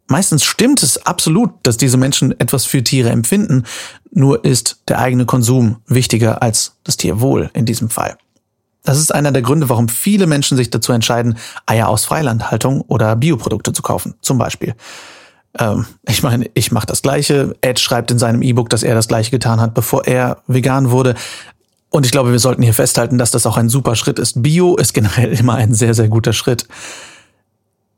Meistens 0.08 0.44
stimmt 0.44 0.82
es 0.82 1.04
absolut, 1.04 1.50
dass 1.64 1.76
diese 1.76 1.96
Menschen 1.96 2.38
etwas 2.38 2.64
für 2.64 2.84
Tiere 2.84 3.10
empfinden, 3.10 3.64
nur 4.12 4.44
ist 4.44 4.82
der 4.86 5.00
eigene 5.00 5.26
Konsum 5.26 5.76
wichtiger 5.86 6.42
als 6.42 6.76
das 6.84 6.96
Tierwohl 6.96 7.50
in 7.54 7.66
diesem 7.66 7.90
Fall. 7.90 8.16
Das 8.84 8.98
ist 8.98 9.12
einer 9.12 9.32
der 9.32 9.42
Gründe, 9.42 9.68
warum 9.68 9.88
viele 9.88 10.28
Menschen 10.28 10.56
sich 10.56 10.70
dazu 10.70 10.92
entscheiden, 10.92 11.36
Eier 11.66 11.88
aus 11.88 12.04
Freilandhaltung 12.04 12.82
oder 12.82 13.16
Bioprodukte 13.16 13.72
zu 13.72 13.82
kaufen, 13.82 14.14
zum 14.20 14.38
Beispiel. 14.38 14.76
Ähm, 15.58 15.86
ich 16.08 16.22
meine, 16.22 16.50
ich 16.54 16.72
mache 16.72 16.86
das 16.86 17.02
Gleiche. 17.02 17.56
Ed 17.60 17.80
schreibt 17.80 18.10
in 18.10 18.18
seinem 18.18 18.42
E-Book, 18.42 18.70
dass 18.70 18.82
er 18.82 18.94
das 18.94 19.08
Gleiche 19.08 19.30
getan 19.30 19.60
hat, 19.60 19.74
bevor 19.74 20.06
er 20.06 20.42
vegan 20.46 20.90
wurde. 20.90 21.14
Und 21.90 22.04
ich 22.04 22.12
glaube, 22.12 22.32
wir 22.32 22.38
sollten 22.38 22.62
hier 22.62 22.74
festhalten, 22.74 23.18
dass 23.18 23.30
das 23.30 23.46
auch 23.46 23.56
ein 23.56 23.68
super 23.68 23.96
Schritt 23.96 24.18
ist. 24.18 24.42
Bio 24.42 24.76
ist 24.76 24.92
generell 24.92 25.32
immer 25.32 25.54
ein 25.54 25.74
sehr, 25.74 25.94
sehr 25.94 26.08
guter 26.08 26.32
Schritt. 26.32 26.66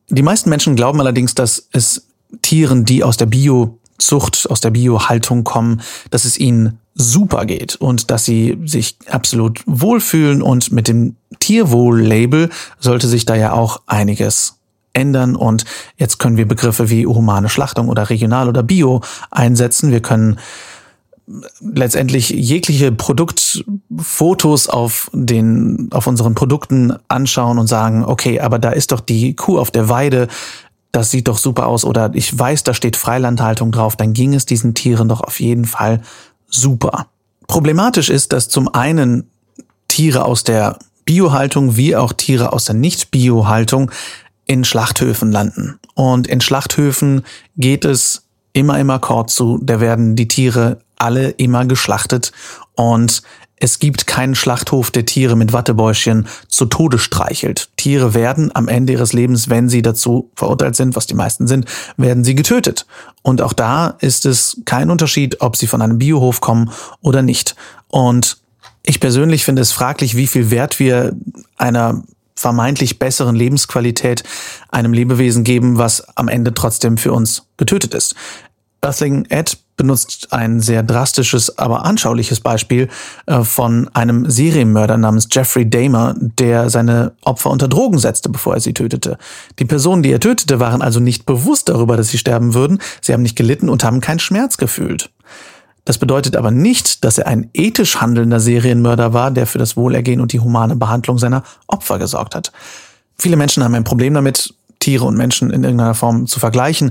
Die 0.08 0.22
meisten 0.22 0.50
Menschen 0.50 0.76
glauben 0.76 1.00
allerdings, 1.00 1.34
dass 1.34 1.68
es 1.72 2.06
Tieren, 2.42 2.84
die 2.84 3.02
aus 3.02 3.16
der 3.16 3.26
Biozucht, 3.26 4.48
aus 4.50 4.60
der 4.60 4.70
Biohaltung 4.70 5.44
kommen, 5.44 5.82
dass 6.10 6.24
es 6.24 6.38
ihnen 6.38 6.78
super 6.94 7.46
geht 7.46 7.76
und 7.76 8.10
dass 8.10 8.24
sie 8.24 8.58
sich 8.64 8.98
absolut 9.08 9.62
wohlfühlen 9.66 10.42
und 10.42 10.72
mit 10.72 10.88
dem 10.88 11.16
Tierwohl-Label 11.38 12.50
sollte 12.80 13.06
sich 13.06 13.24
da 13.24 13.36
ja 13.36 13.52
auch 13.52 13.82
einiges 13.86 14.57
ändern 14.98 15.36
und 15.36 15.64
jetzt 15.96 16.18
können 16.18 16.36
wir 16.36 16.46
Begriffe 16.46 16.90
wie 16.90 17.06
humane 17.06 17.48
Schlachtung 17.48 17.88
oder 17.88 18.10
regional 18.10 18.48
oder 18.48 18.62
bio 18.62 19.00
einsetzen. 19.30 19.90
Wir 19.90 20.00
können 20.00 20.38
letztendlich 21.60 22.30
jegliche 22.30 22.90
Produktfotos 22.90 24.68
auf 24.68 25.10
den, 25.12 25.88
auf 25.92 26.06
unseren 26.06 26.34
Produkten 26.34 26.94
anschauen 27.08 27.58
und 27.58 27.66
sagen, 27.66 28.04
okay, 28.04 28.40
aber 28.40 28.58
da 28.58 28.70
ist 28.70 28.92
doch 28.92 29.00
die 29.00 29.34
Kuh 29.34 29.58
auf 29.58 29.70
der 29.70 29.88
Weide, 29.88 30.28
das 30.92 31.10
sieht 31.10 31.28
doch 31.28 31.38
super 31.38 31.66
aus 31.66 31.84
oder 31.84 32.10
ich 32.14 32.36
weiß, 32.36 32.64
da 32.64 32.72
steht 32.72 32.96
Freilandhaltung 32.96 33.72
drauf, 33.72 33.96
dann 33.96 34.14
ging 34.14 34.34
es 34.34 34.46
diesen 34.46 34.74
Tieren 34.74 35.08
doch 35.08 35.20
auf 35.20 35.38
jeden 35.40 35.66
Fall 35.66 36.00
super. 36.48 37.06
Problematisch 37.46 38.08
ist, 38.08 38.32
dass 38.32 38.48
zum 38.48 38.72
einen 38.74 39.30
Tiere 39.86 40.24
aus 40.24 40.44
der 40.44 40.78
Biohaltung 41.04 41.76
wie 41.76 41.96
auch 41.96 42.12
Tiere 42.12 42.52
aus 42.52 42.66
der 42.66 42.74
Nicht-Biohaltung 42.74 43.90
in 44.48 44.64
Schlachthöfen 44.64 45.30
landen. 45.30 45.78
Und 45.94 46.26
in 46.26 46.40
Schlachthöfen 46.40 47.22
geht 47.56 47.84
es 47.84 48.24
immer 48.52 48.78
immer 48.80 48.94
Akkord 48.94 49.30
zu. 49.30 49.60
Da 49.62 49.80
werden 49.80 50.16
die 50.16 50.26
Tiere 50.26 50.80
alle 50.96 51.30
immer 51.30 51.64
geschlachtet 51.64 52.32
und 52.74 53.22
es 53.60 53.80
gibt 53.80 54.06
keinen 54.06 54.36
Schlachthof, 54.36 54.90
der 54.90 55.04
Tiere 55.04 55.36
mit 55.36 55.52
Wattebäuschen 55.52 56.28
zu 56.46 56.66
Tode 56.66 56.98
streichelt. 56.98 57.70
Tiere 57.76 58.14
werden 58.14 58.54
am 58.54 58.68
Ende 58.68 58.92
ihres 58.92 59.12
Lebens, 59.12 59.48
wenn 59.48 59.68
sie 59.68 59.82
dazu 59.82 60.30
verurteilt 60.36 60.76
sind, 60.76 60.94
was 60.94 61.06
die 61.06 61.14
meisten 61.14 61.48
sind, 61.48 61.66
werden 61.96 62.22
sie 62.22 62.36
getötet. 62.36 62.86
Und 63.22 63.42
auch 63.42 63.52
da 63.52 63.96
ist 64.00 64.26
es 64.26 64.60
kein 64.64 64.90
Unterschied, 64.90 65.40
ob 65.40 65.56
sie 65.56 65.66
von 65.66 65.82
einem 65.82 65.98
Biohof 65.98 66.40
kommen 66.40 66.70
oder 67.00 67.22
nicht. 67.22 67.56
Und 67.88 68.38
ich 68.84 69.00
persönlich 69.00 69.44
finde 69.44 69.62
es 69.62 69.72
fraglich, 69.72 70.16
wie 70.16 70.28
viel 70.28 70.50
Wert 70.50 70.78
wir 70.78 71.16
einer 71.56 72.04
vermeintlich 72.38 72.98
besseren 72.98 73.34
Lebensqualität 73.34 74.22
einem 74.70 74.92
Lebewesen 74.92 75.44
geben, 75.44 75.78
was 75.78 76.16
am 76.16 76.28
Ende 76.28 76.54
trotzdem 76.54 76.96
für 76.96 77.12
uns 77.12 77.46
getötet 77.56 77.94
ist. 77.94 78.14
Earthling 78.80 79.26
Ed 79.28 79.58
benutzt 79.76 80.32
ein 80.32 80.60
sehr 80.60 80.82
drastisches, 80.82 81.56
aber 81.58 81.84
anschauliches 81.84 82.40
Beispiel 82.40 82.88
äh, 83.26 83.42
von 83.42 83.88
einem 83.94 84.28
Serienmörder 84.28 84.96
namens 84.96 85.28
Jeffrey 85.30 85.68
Dahmer, 85.68 86.14
der 86.18 86.68
seine 86.68 87.12
Opfer 87.22 87.50
unter 87.50 87.68
Drogen 87.68 87.98
setzte, 87.98 88.28
bevor 88.28 88.54
er 88.54 88.60
sie 88.60 88.74
tötete. 88.74 89.18
Die 89.58 89.64
Personen, 89.64 90.02
die 90.02 90.12
er 90.12 90.20
tötete, 90.20 90.60
waren 90.60 90.82
also 90.82 91.00
nicht 91.00 91.26
bewusst 91.26 91.68
darüber, 91.68 91.96
dass 91.96 92.08
sie 92.08 92.18
sterben 92.18 92.54
würden. 92.54 92.80
Sie 93.00 93.12
haben 93.12 93.22
nicht 93.22 93.36
gelitten 93.36 93.68
und 93.68 93.84
haben 93.84 94.00
keinen 94.00 94.18
Schmerz 94.18 94.58
gefühlt. 94.58 95.10
Das 95.88 95.96
bedeutet 95.96 96.36
aber 96.36 96.50
nicht, 96.50 97.02
dass 97.02 97.16
er 97.16 97.28
ein 97.28 97.48
ethisch 97.54 97.96
handelnder 97.96 98.40
Serienmörder 98.40 99.14
war, 99.14 99.30
der 99.30 99.46
für 99.46 99.56
das 99.56 99.74
Wohlergehen 99.74 100.20
und 100.20 100.34
die 100.34 100.40
humane 100.40 100.76
Behandlung 100.76 101.16
seiner 101.16 101.44
Opfer 101.66 101.98
gesorgt 101.98 102.34
hat. 102.34 102.52
Viele 103.16 103.38
Menschen 103.38 103.64
haben 103.64 103.74
ein 103.74 103.84
Problem 103.84 104.12
damit, 104.12 104.52
Tiere 104.80 105.06
und 105.06 105.16
Menschen 105.16 105.50
in 105.50 105.64
irgendeiner 105.64 105.94
Form 105.94 106.26
zu 106.26 106.40
vergleichen. 106.40 106.90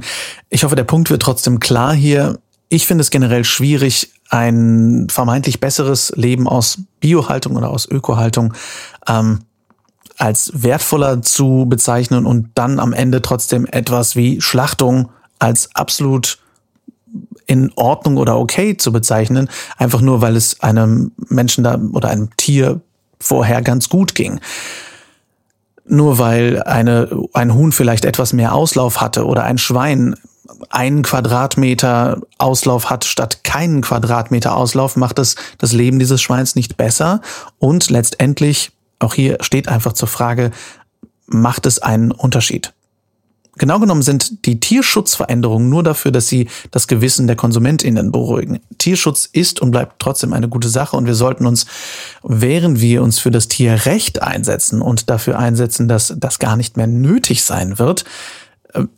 Ich 0.50 0.64
hoffe, 0.64 0.76
der 0.76 0.84
Punkt 0.84 1.12
wird 1.12 1.22
trotzdem 1.22 1.60
klar 1.60 1.94
hier. 1.94 2.40
Ich 2.70 2.88
finde 2.88 3.04
es 3.04 3.12
generell 3.12 3.44
schwierig, 3.44 4.14
ein 4.32 5.06
vermeintlich 5.12 5.60
besseres 5.60 6.12
Leben 6.16 6.48
aus 6.48 6.80
Biohaltung 7.00 7.56
oder 7.56 7.70
aus 7.70 7.88
Ökohaltung 7.88 8.56
ähm, 9.08 9.42
als 10.18 10.52
wertvoller 10.56 11.22
zu 11.22 11.68
bezeichnen 11.70 12.26
und 12.26 12.50
dann 12.56 12.80
am 12.80 12.94
Ende 12.94 13.22
trotzdem 13.22 13.68
etwas 13.68 14.16
wie 14.16 14.42
Schlachtung 14.42 15.10
als 15.38 15.76
absolut 15.76 16.40
in 17.48 17.72
Ordnung 17.76 18.18
oder 18.18 18.38
okay 18.38 18.78
zu 18.78 18.92
bezeichnen, 18.92 19.50
einfach 19.78 20.02
nur 20.02 20.22
weil 20.22 20.36
es 20.36 20.62
einem 20.62 21.12
Menschen 21.30 21.64
da 21.64 21.80
oder 21.94 22.10
einem 22.10 22.30
Tier 22.38 22.82
vorher 23.20 23.62
ganz 23.62 23.90
gut 23.90 24.14
ging. 24.14 24.40
Nur 25.86 26.20
weil 26.20 26.62
eine, 26.64 27.10
ein 27.34 27.54
Huhn 27.54 27.72
vielleicht 27.72 28.04
etwas 28.06 28.34
mehr 28.34 28.54
Auslauf 28.54 29.00
hatte 29.00 29.26
oder 29.26 29.44
ein 29.46 29.58
Schwein 29.58 30.16
einen 30.70 31.04
Quadratmeter 31.04 32.22
Auslauf 32.38 32.90
hat 32.90 33.06
statt 33.06 33.44
keinen 33.44 33.82
Quadratmeter 33.82 34.56
Auslauf, 34.56 34.96
macht 34.96 35.20
es 35.20 35.36
das 35.58 35.74
Leben 35.74 36.00
dieses 36.00 36.22
Schweins 36.22 36.56
nicht 36.56 36.78
besser. 36.78 37.22
Und 37.60 37.90
letztendlich, 37.90 38.72
auch 39.00 39.14
hier 39.14 39.38
steht 39.42 39.68
einfach 39.68 39.94
zur 39.94 40.08
Frage, 40.08 40.52
macht 41.26 41.66
es 41.66 41.80
einen 41.80 42.12
Unterschied? 42.12 42.74
Genau 43.58 43.80
genommen 43.80 44.02
sind 44.02 44.46
die 44.46 44.60
Tierschutzveränderungen 44.60 45.70
nur 45.70 45.84
dafür, 45.84 46.12
dass 46.12 46.28
sie 46.28 46.48
das 46.72 46.88
Gewissen 46.88 47.28
der 47.28 47.36
KonsumentInnen 47.36 48.12
beruhigen. 48.12 48.60
Tierschutz 48.78 49.26
ist 49.26 49.62
und 49.62 49.72
bleibt 49.72 50.00
trotzdem 50.00 50.34
eine 50.34 50.50
gute 50.50 50.70
Sache 50.70 50.96
und 50.96 51.06
wir 51.06 51.16
sollten 51.16 51.46
uns, 51.46 51.66
während 52.24 52.82
wir 52.82 53.04
uns 53.04 53.20
für 53.20 53.32
das 53.32 53.48
Tierrecht 53.48 54.22
einsetzen 54.22 54.82
und 54.82 55.10
dafür 55.10 55.40
einsetzen, 55.40 55.88
dass 55.88 56.14
das 56.18 56.40
gar 56.40 56.56
nicht 56.56 56.78
mehr 56.78 56.88
nötig 56.88 57.44
sein 57.44 57.80
wird, 57.80 58.06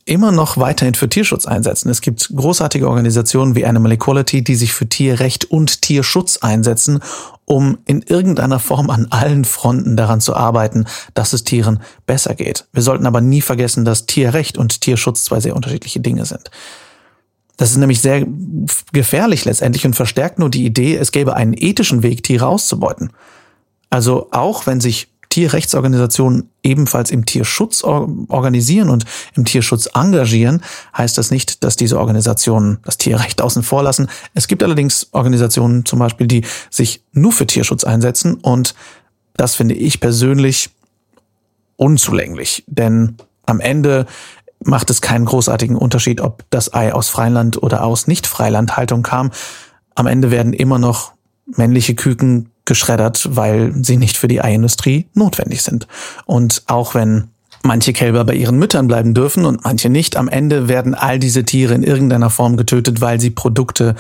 immer 0.06 0.32
noch 0.32 0.58
weiterhin 0.58 0.96
für 0.96 1.10
Tierschutz 1.10 1.46
einsetzen. 1.46 1.90
Es 1.90 2.02
gibt 2.02 2.30
großartige 2.36 2.88
Organisationen 2.88 3.56
wie 3.56 3.66
Animal 3.66 3.94
Equality, 3.94 4.44
die 4.44 4.56
sich 4.56 4.74
für 4.74 4.88
Tierrecht 4.88 5.46
und 5.46 5.82
Tierschutz 5.82 6.38
einsetzen, 6.38 7.00
um 7.46 7.80
in 7.86 8.02
irgendeiner 8.02 8.60
Form 8.60 8.90
an 8.90 9.08
allen 9.10 9.46
Fronten 9.46 9.98
daran 9.98 10.22
zu 10.22 10.36
arbeiten, 10.36 10.86
dass 11.14 11.34
es 11.34 11.44
Tieren 11.44 11.80
besser 12.06 12.36
geht. 12.36 12.68
Wir 12.74 12.84
sollten 12.84 13.06
aber 13.06 13.22
nie 13.22 13.42
vergessen, 13.42 13.86
dass 13.86 14.06
Tierrecht 14.06 14.58
und 14.58 14.82
Tierschutz 14.82 15.26
zwei 15.26 15.40
sehr 15.40 15.56
unterschiedliche 15.56 16.00
Dinge 16.00 16.26
sind. 16.26 16.52
Das 17.58 17.72
ist 17.72 17.78
nämlich 17.78 18.02
sehr 18.02 18.26
gefährlich 18.94 19.44
letztendlich 19.44 19.86
und 19.86 19.96
verstärkt 19.96 20.40
nur 20.40 20.50
die 20.50 20.66
Idee, 20.66 20.96
es 20.96 21.12
gäbe 21.12 21.36
einen 21.36 21.54
ethischen 21.54 22.04
Weg, 22.04 22.24
Tiere 22.24 22.48
auszubeuten. 22.48 23.12
Also 23.90 24.30
auch 24.32 24.66
wenn 24.66 24.80
sich 24.80 25.10
Tierrechtsorganisationen 25.40 26.50
ebenfalls 26.64 27.12
im 27.12 27.26
Tierschutz 27.26 27.86
organisieren 27.86 28.90
und 28.90 29.06
im 29.36 29.46
Tierschutz 29.46 29.90
engagieren, 29.94 30.62
heißt 30.98 31.18
das 31.18 31.32
nicht, 31.32 31.64
dass 31.64 31.78
diese 31.78 31.98
Organisationen 31.98 32.80
das 32.84 32.98
Tierrecht 32.98 33.42
außen 33.42 33.64
vor 33.64 33.82
lassen. 33.82 34.10
Es 34.34 34.50
gibt 34.50 34.64
allerdings 34.64 35.08
Organisationen 35.14 35.86
zum 35.86 36.00
Beispiel, 36.00 36.28
die 36.28 36.44
sich 36.70 37.04
nur 37.14 37.32
für 37.32 37.48
Tierschutz 37.48 37.86
einsetzen 37.86 38.34
und 38.34 38.76
das 39.38 39.56
finde 39.56 39.76
ich 39.76 40.02
persönlich 40.02 40.72
unzulänglich, 41.78 42.66
denn 42.68 43.16
am 43.46 43.62
Ende 43.62 44.08
macht 44.62 44.90
es 44.90 45.00
keinen 45.00 45.24
großartigen 45.24 45.78
Unterschied, 45.78 46.20
ob 46.20 46.44
das 46.50 46.74
Ei 46.74 46.94
aus 46.94 47.08
Freiland 47.08 47.64
oder 47.64 47.86
aus 47.86 48.08
Nicht-Freilandhaltung 48.08 49.04
kam. 49.04 49.32
Am 49.96 50.06
Ende 50.06 50.32
werden 50.32 50.52
immer 50.52 50.80
noch 50.80 51.14
männliche 51.46 51.96
Küken 51.96 52.52
geschreddert, 52.70 53.28
weil 53.36 53.74
sie 53.84 53.98
nicht 53.98 54.16
für 54.16 54.30
die 54.30 54.40
Eiindustrie 54.40 55.08
notwendig 55.14 55.62
sind. 55.62 55.88
Und 56.26 56.64
auch 56.68 56.96
wenn 56.96 57.32
manche 57.64 57.92
Kälber 57.92 58.24
bei 58.24 58.36
ihren 58.36 58.58
Müttern 58.58 58.88
bleiben 58.88 59.14
dürfen 59.14 59.44
und 59.44 59.66
manche 59.66 59.90
nicht, 59.90 60.16
am 60.16 60.30
Ende 60.30 60.70
werden 60.70 60.96
all 60.96 61.20
diese 61.20 61.44
Tiere 61.44 61.74
in 61.74 61.84
irgendeiner 61.84 62.30
Form 62.30 62.56
getötet, 62.56 63.02
weil 63.02 63.20
sie 63.20 63.32
Produkte 63.32 63.96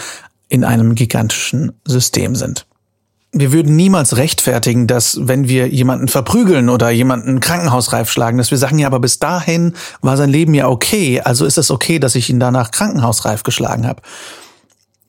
in 0.47 0.63
einem 0.63 0.95
gigantischen 0.95 1.73
System 1.86 2.36
sind. 2.36 2.65
Wir 3.32 3.51
würden 3.51 3.75
niemals 3.75 4.17
rechtfertigen, 4.17 4.88
dass 4.88 5.19
wenn 5.21 5.47
wir 5.47 5.67
jemanden 5.67 6.08
verprügeln 6.08 6.69
oder 6.69 6.89
jemanden 6.89 7.39
krankenhausreif 7.39 8.10
schlagen, 8.10 8.39
dass 8.39 8.49
wir 8.49 8.58
sagen, 8.58 8.79
ja, 8.79 8.88
aber 8.88 8.99
bis 8.99 9.19
dahin 9.19 9.73
war 10.01 10.17
sein 10.17 10.32
Leben 10.32 10.55
ja 10.55 10.67
okay, 10.67 11.21
also 11.21 11.45
ist 11.45 11.60
es 11.60 11.69
okay, 11.69 11.99
dass 11.99 12.15
ich 12.15 12.29
ihn 12.29 12.39
danach 12.39 12.71
krankenhausreif 12.71 13.43
geschlagen 13.43 13.86
habe. 13.86 14.01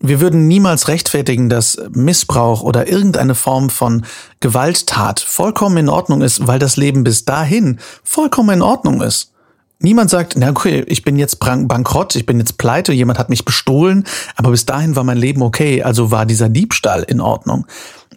Wir 0.03 0.23
würden 0.23 0.49
niemals 0.49 0.89
rechtfertigen, 0.89 1.51
dass 1.51 1.79
Missbrauch 1.91 2.63
oder 2.63 2.89
irgendeine 2.89 3.35
Form 3.35 3.69
von 3.69 4.07
Gewalttat 4.41 5.21
vollkommen 5.21 5.77
in 5.77 5.89
Ordnung 5.91 6.23
ist, 6.23 6.47
weil 6.47 6.59
das 6.59 6.79
Leben 6.79 7.05
bis 7.05 7.27
dahin 7.27 7.79
vollkommen 8.03 8.57
in 8.57 8.63
Ordnung 8.63 9.03
ist. 9.03 9.33
Niemand 9.79 10.09
sagt, 10.09 10.37
na 10.37 10.51
okay, 10.51 10.85
ich 10.87 11.05
bin 11.05 11.17
jetzt 11.17 11.39
bankrott, 11.39 12.17
ich 12.17 12.25
bin 12.25 12.39
jetzt 12.39 12.57
pleite, 12.57 12.95
jemand 12.95 13.19
hat 13.19 13.29
mich 13.29 13.45
bestohlen, 13.45 14.05
aber 14.37 14.51
bis 14.51 14.65
dahin 14.65 14.97
war 14.97 15.05
mein 15.05 15.19
Leben 15.19 15.43
okay, 15.43 15.83
also 15.83 16.11
war 16.11 16.25
dieser 16.25 16.49
Diebstahl 16.49 17.03
in 17.03 17.21
Ordnung. 17.21 17.67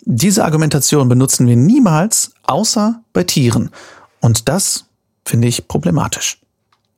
Diese 0.06 0.46
Argumentation 0.46 1.10
benutzen 1.10 1.48
wir 1.48 1.58
niemals, 1.58 2.32
außer 2.43 3.02
bei 3.12 3.24
Tieren. 3.24 3.72
Und 4.22 4.48
das 4.48 4.86
finde 5.26 5.50
ich 5.50 5.67
problematisch. 5.67 6.39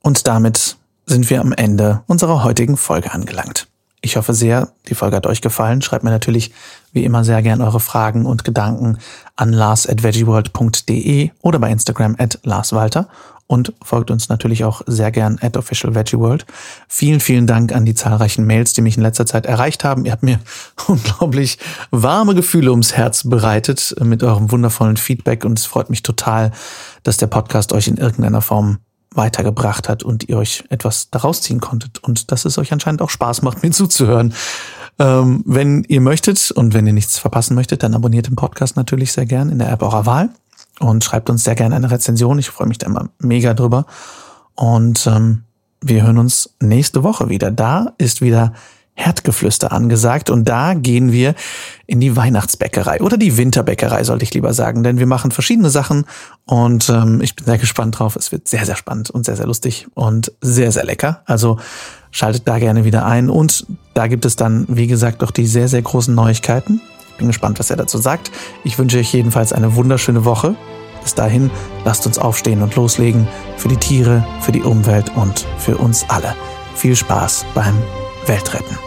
Und 0.02 0.28
damit 0.28 0.76
sind 1.06 1.28
wir 1.28 1.40
am 1.40 1.52
Ende 1.52 2.02
unserer 2.06 2.44
heutigen 2.44 2.76
Folge 2.76 3.12
angelangt. 3.12 3.68
Ich 4.06 4.16
hoffe 4.16 4.34
sehr, 4.34 4.68
die 4.86 4.94
Folge 4.94 5.16
hat 5.16 5.26
euch 5.26 5.40
gefallen. 5.40 5.82
Schreibt 5.82 6.04
mir 6.04 6.10
natürlich 6.10 6.52
wie 6.92 7.04
immer 7.04 7.24
sehr 7.24 7.42
gern 7.42 7.60
eure 7.60 7.80
Fragen 7.80 8.24
und 8.24 8.44
Gedanken 8.44 8.98
an 9.34 9.52
lars.veggieworld.de 9.52 11.30
oder 11.42 11.58
bei 11.58 11.72
Instagram 11.72 12.14
at 12.16 12.38
larswalter 12.44 13.08
und 13.48 13.72
folgt 13.82 14.12
uns 14.12 14.28
natürlich 14.28 14.62
auch 14.62 14.82
sehr 14.86 15.10
gern 15.10 15.40
at 15.42 15.56
officialveggieworld. 15.56 16.46
Vielen, 16.86 17.18
vielen 17.18 17.48
Dank 17.48 17.72
an 17.72 17.84
die 17.84 17.96
zahlreichen 17.96 18.46
Mails, 18.46 18.74
die 18.74 18.80
mich 18.80 18.96
in 18.96 19.02
letzter 19.02 19.26
Zeit 19.26 19.44
erreicht 19.44 19.82
haben. 19.82 20.04
Ihr 20.04 20.12
habt 20.12 20.22
mir 20.22 20.38
unglaublich 20.86 21.58
warme 21.90 22.36
Gefühle 22.36 22.70
ums 22.70 22.92
Herz 22.92 23.28
bereitet 23.28 23.96
mit 24.00 24.22
eurem 24.22 24.52
wundervollen 24.52 24.98
Feedback 24.98 25.44
und 25.44 25.58
es 25.58 25.66
freut 25.66 25.90
mich 25.90 26.04
total, 26.04 26.52
dass 27.02 27.16
der 27.16 27.26
Podcast 27.26 27.72
euch 27.72 27.88
in 27.88 27.96
irgendeiner 27.96 28.40
Form 28.40 28.78
weitergebracht 29.16 29.88
hat 29.88 30.02
und 30.02 30.28
ihr 30.28 30.36
euch 30.36 30.64
etwas 30.68 31.10
daraus 31.10 31.40
ziehen 31.40 31.60
konntet 31.60 32.02
und 32.02 32.30
dass 32.32 32.44
es 32.44 32.58
euch 32.58 32.72
anscheinend 32.72 33.02
auch 33.02 33.10
Spaß 33.10 33.42
macht, 33.42 33.62
mir 33.62 33.70
zuzuhören. 33.70 34.34
Ähm, 34.98 35.42
wenn 35.46 35.84
ihr 35.84 36.00
möchtet 36.00 36.50
und 36.50 36.72
wenn 36.72 36.86
ihr 36.86 36.92
nichts 36.92 37.18
verpassen 37.18 37.54
möchtet, 37.54 37.82
dann 37.82 37.94
abonniert 37.94 38.28
den 38.28 38.36
Podcast 38.36 38.76
natürlich 38.76 39.12
sehr 39.12 39.26
gern 39.26 39.50
in 39.50 39.58
der 39.58 39.70
App 39.70 39.82
eurer 39.82 40.06
Wahl 40.06 40.30
und 40.80 41.04
schreibt 41.04 41.30
uns 41.30 41.44
sehr 41.44 41.54
gerne 41.54 41.76
eine 41.76 41.90
Rezension. 41.90 42.38
Ich 42.38 42.50
freue 42.50 42.68
mich 42.68 42.78
da 42.78 42.86
immer 42.86 43.08
mega 43.18 43.54
drüber. 43.54 43.86
Und 44.54 45.06
ähm, 45.06 45.44
wir 45.82 46.02
hören 46.02 46.18
uns 46.18 46.54
nächste 46.60 47.02
Woche 47.02 47.28
wieder. 47.28 47.50
Da 47.50 47.92
ist 47.98 48.22
wieder 48.22 48.52
Herdgeflüster 48.96 49.72
angesagt 49.72 50.30
und 50.30 50.48
da 50.48 50.74
gehen 50.74 51.12
wir 51.12 51.34
in 51.86 52.00
die 52.00 52.16
Weihnachtsbäckerei 52.16 53.00
oder 53.00 53.18
die 53.18 53.36
Winterbäckerei, 53.36 54.02
sollte 54.02 54.24
ich 54.24 54.32
lieber 54.32 54.54
sagen, 54.54 54.82
denn 54.82 54.98
wir 54.98 55.06
machen 55.06 55.30
verschiedene 55.30 55.70
Sachen 55.70 56.06
und 56.46 56.88
ähm, 56.88 57.20
ich 57.20 57.36
bin 57.36 57.44
sehr 57.44 57.58
gespannt 57.58 57.98
drauf. 57.98 58.16
Es 58.16 58.32
wird 58.32 58.48
sehr, 58.48 58.64
sehr 58.64 58.74
spannend 58.74 59.10
und 59.10 59.26
sehr, 59.26 59.36
sehr 59.36 59.46
lustig 59.46 59.86
und 59.94 60.32
sehr, 60.40 60.72
sehr 60.72 60.84
lecker. 60.84 61.22
Also 61.26 61.58
schaltet 62.10 62.48
da 62.48 62.58
gerne 62.58 62.84
wieder 62.84 63.04
ein 63.04 63.28
und 63.28 63.66
da 63.92 64.06
gibt 64.06 64.24
es 64.24 64.34
dann, 64.34 64.64
wie 64.68 64.86
gesagt, 64.86 65.22
auch 65.22 65.30
die 65.30 65.46
sehr, 65.46 65.68
sehr 65.68 65.82
großen 65.82 66.14
Neuigkeiten. 66.14 66.80
Ich 67.10 67.18
bin 67.18 67.26
gespannt, 67.28 67.58
was 67.58 67.70
er 67.70 67.76
dazu 67.76 67.98
sagt. 67.98 68.30
Ich 68.64 68.78
wünsche 68.78 68.98
euch 68.98 69.12
jedenfalls 69.12 69.52
eine 69.52 69.74
wunderschöne 69.74 70.24
Woche. 70.24 70.54
Bis 71.02 71.14
dahin, 71.14 71.50
lasst 71.84 72.06
uns 72.06 72.18
aufstehen 72.18 72.62
und 72.62 72.74
loslegen 72.74 73.28
für 73.58 73.68
die 73.68 73.76
Tiere, 73.76 74.26
für 74.40 74.52
die 74.52 74.62
Umwelt 74.62 75.14
und 75.14 75.46
für 75.58 75.76
uns 75.76 76.04
alle. 76.08 76.34
Viel 76.74 76.96
Spaß 76.96 77.46
beim 77.54 77.74
Weltretten. 78.26 78.85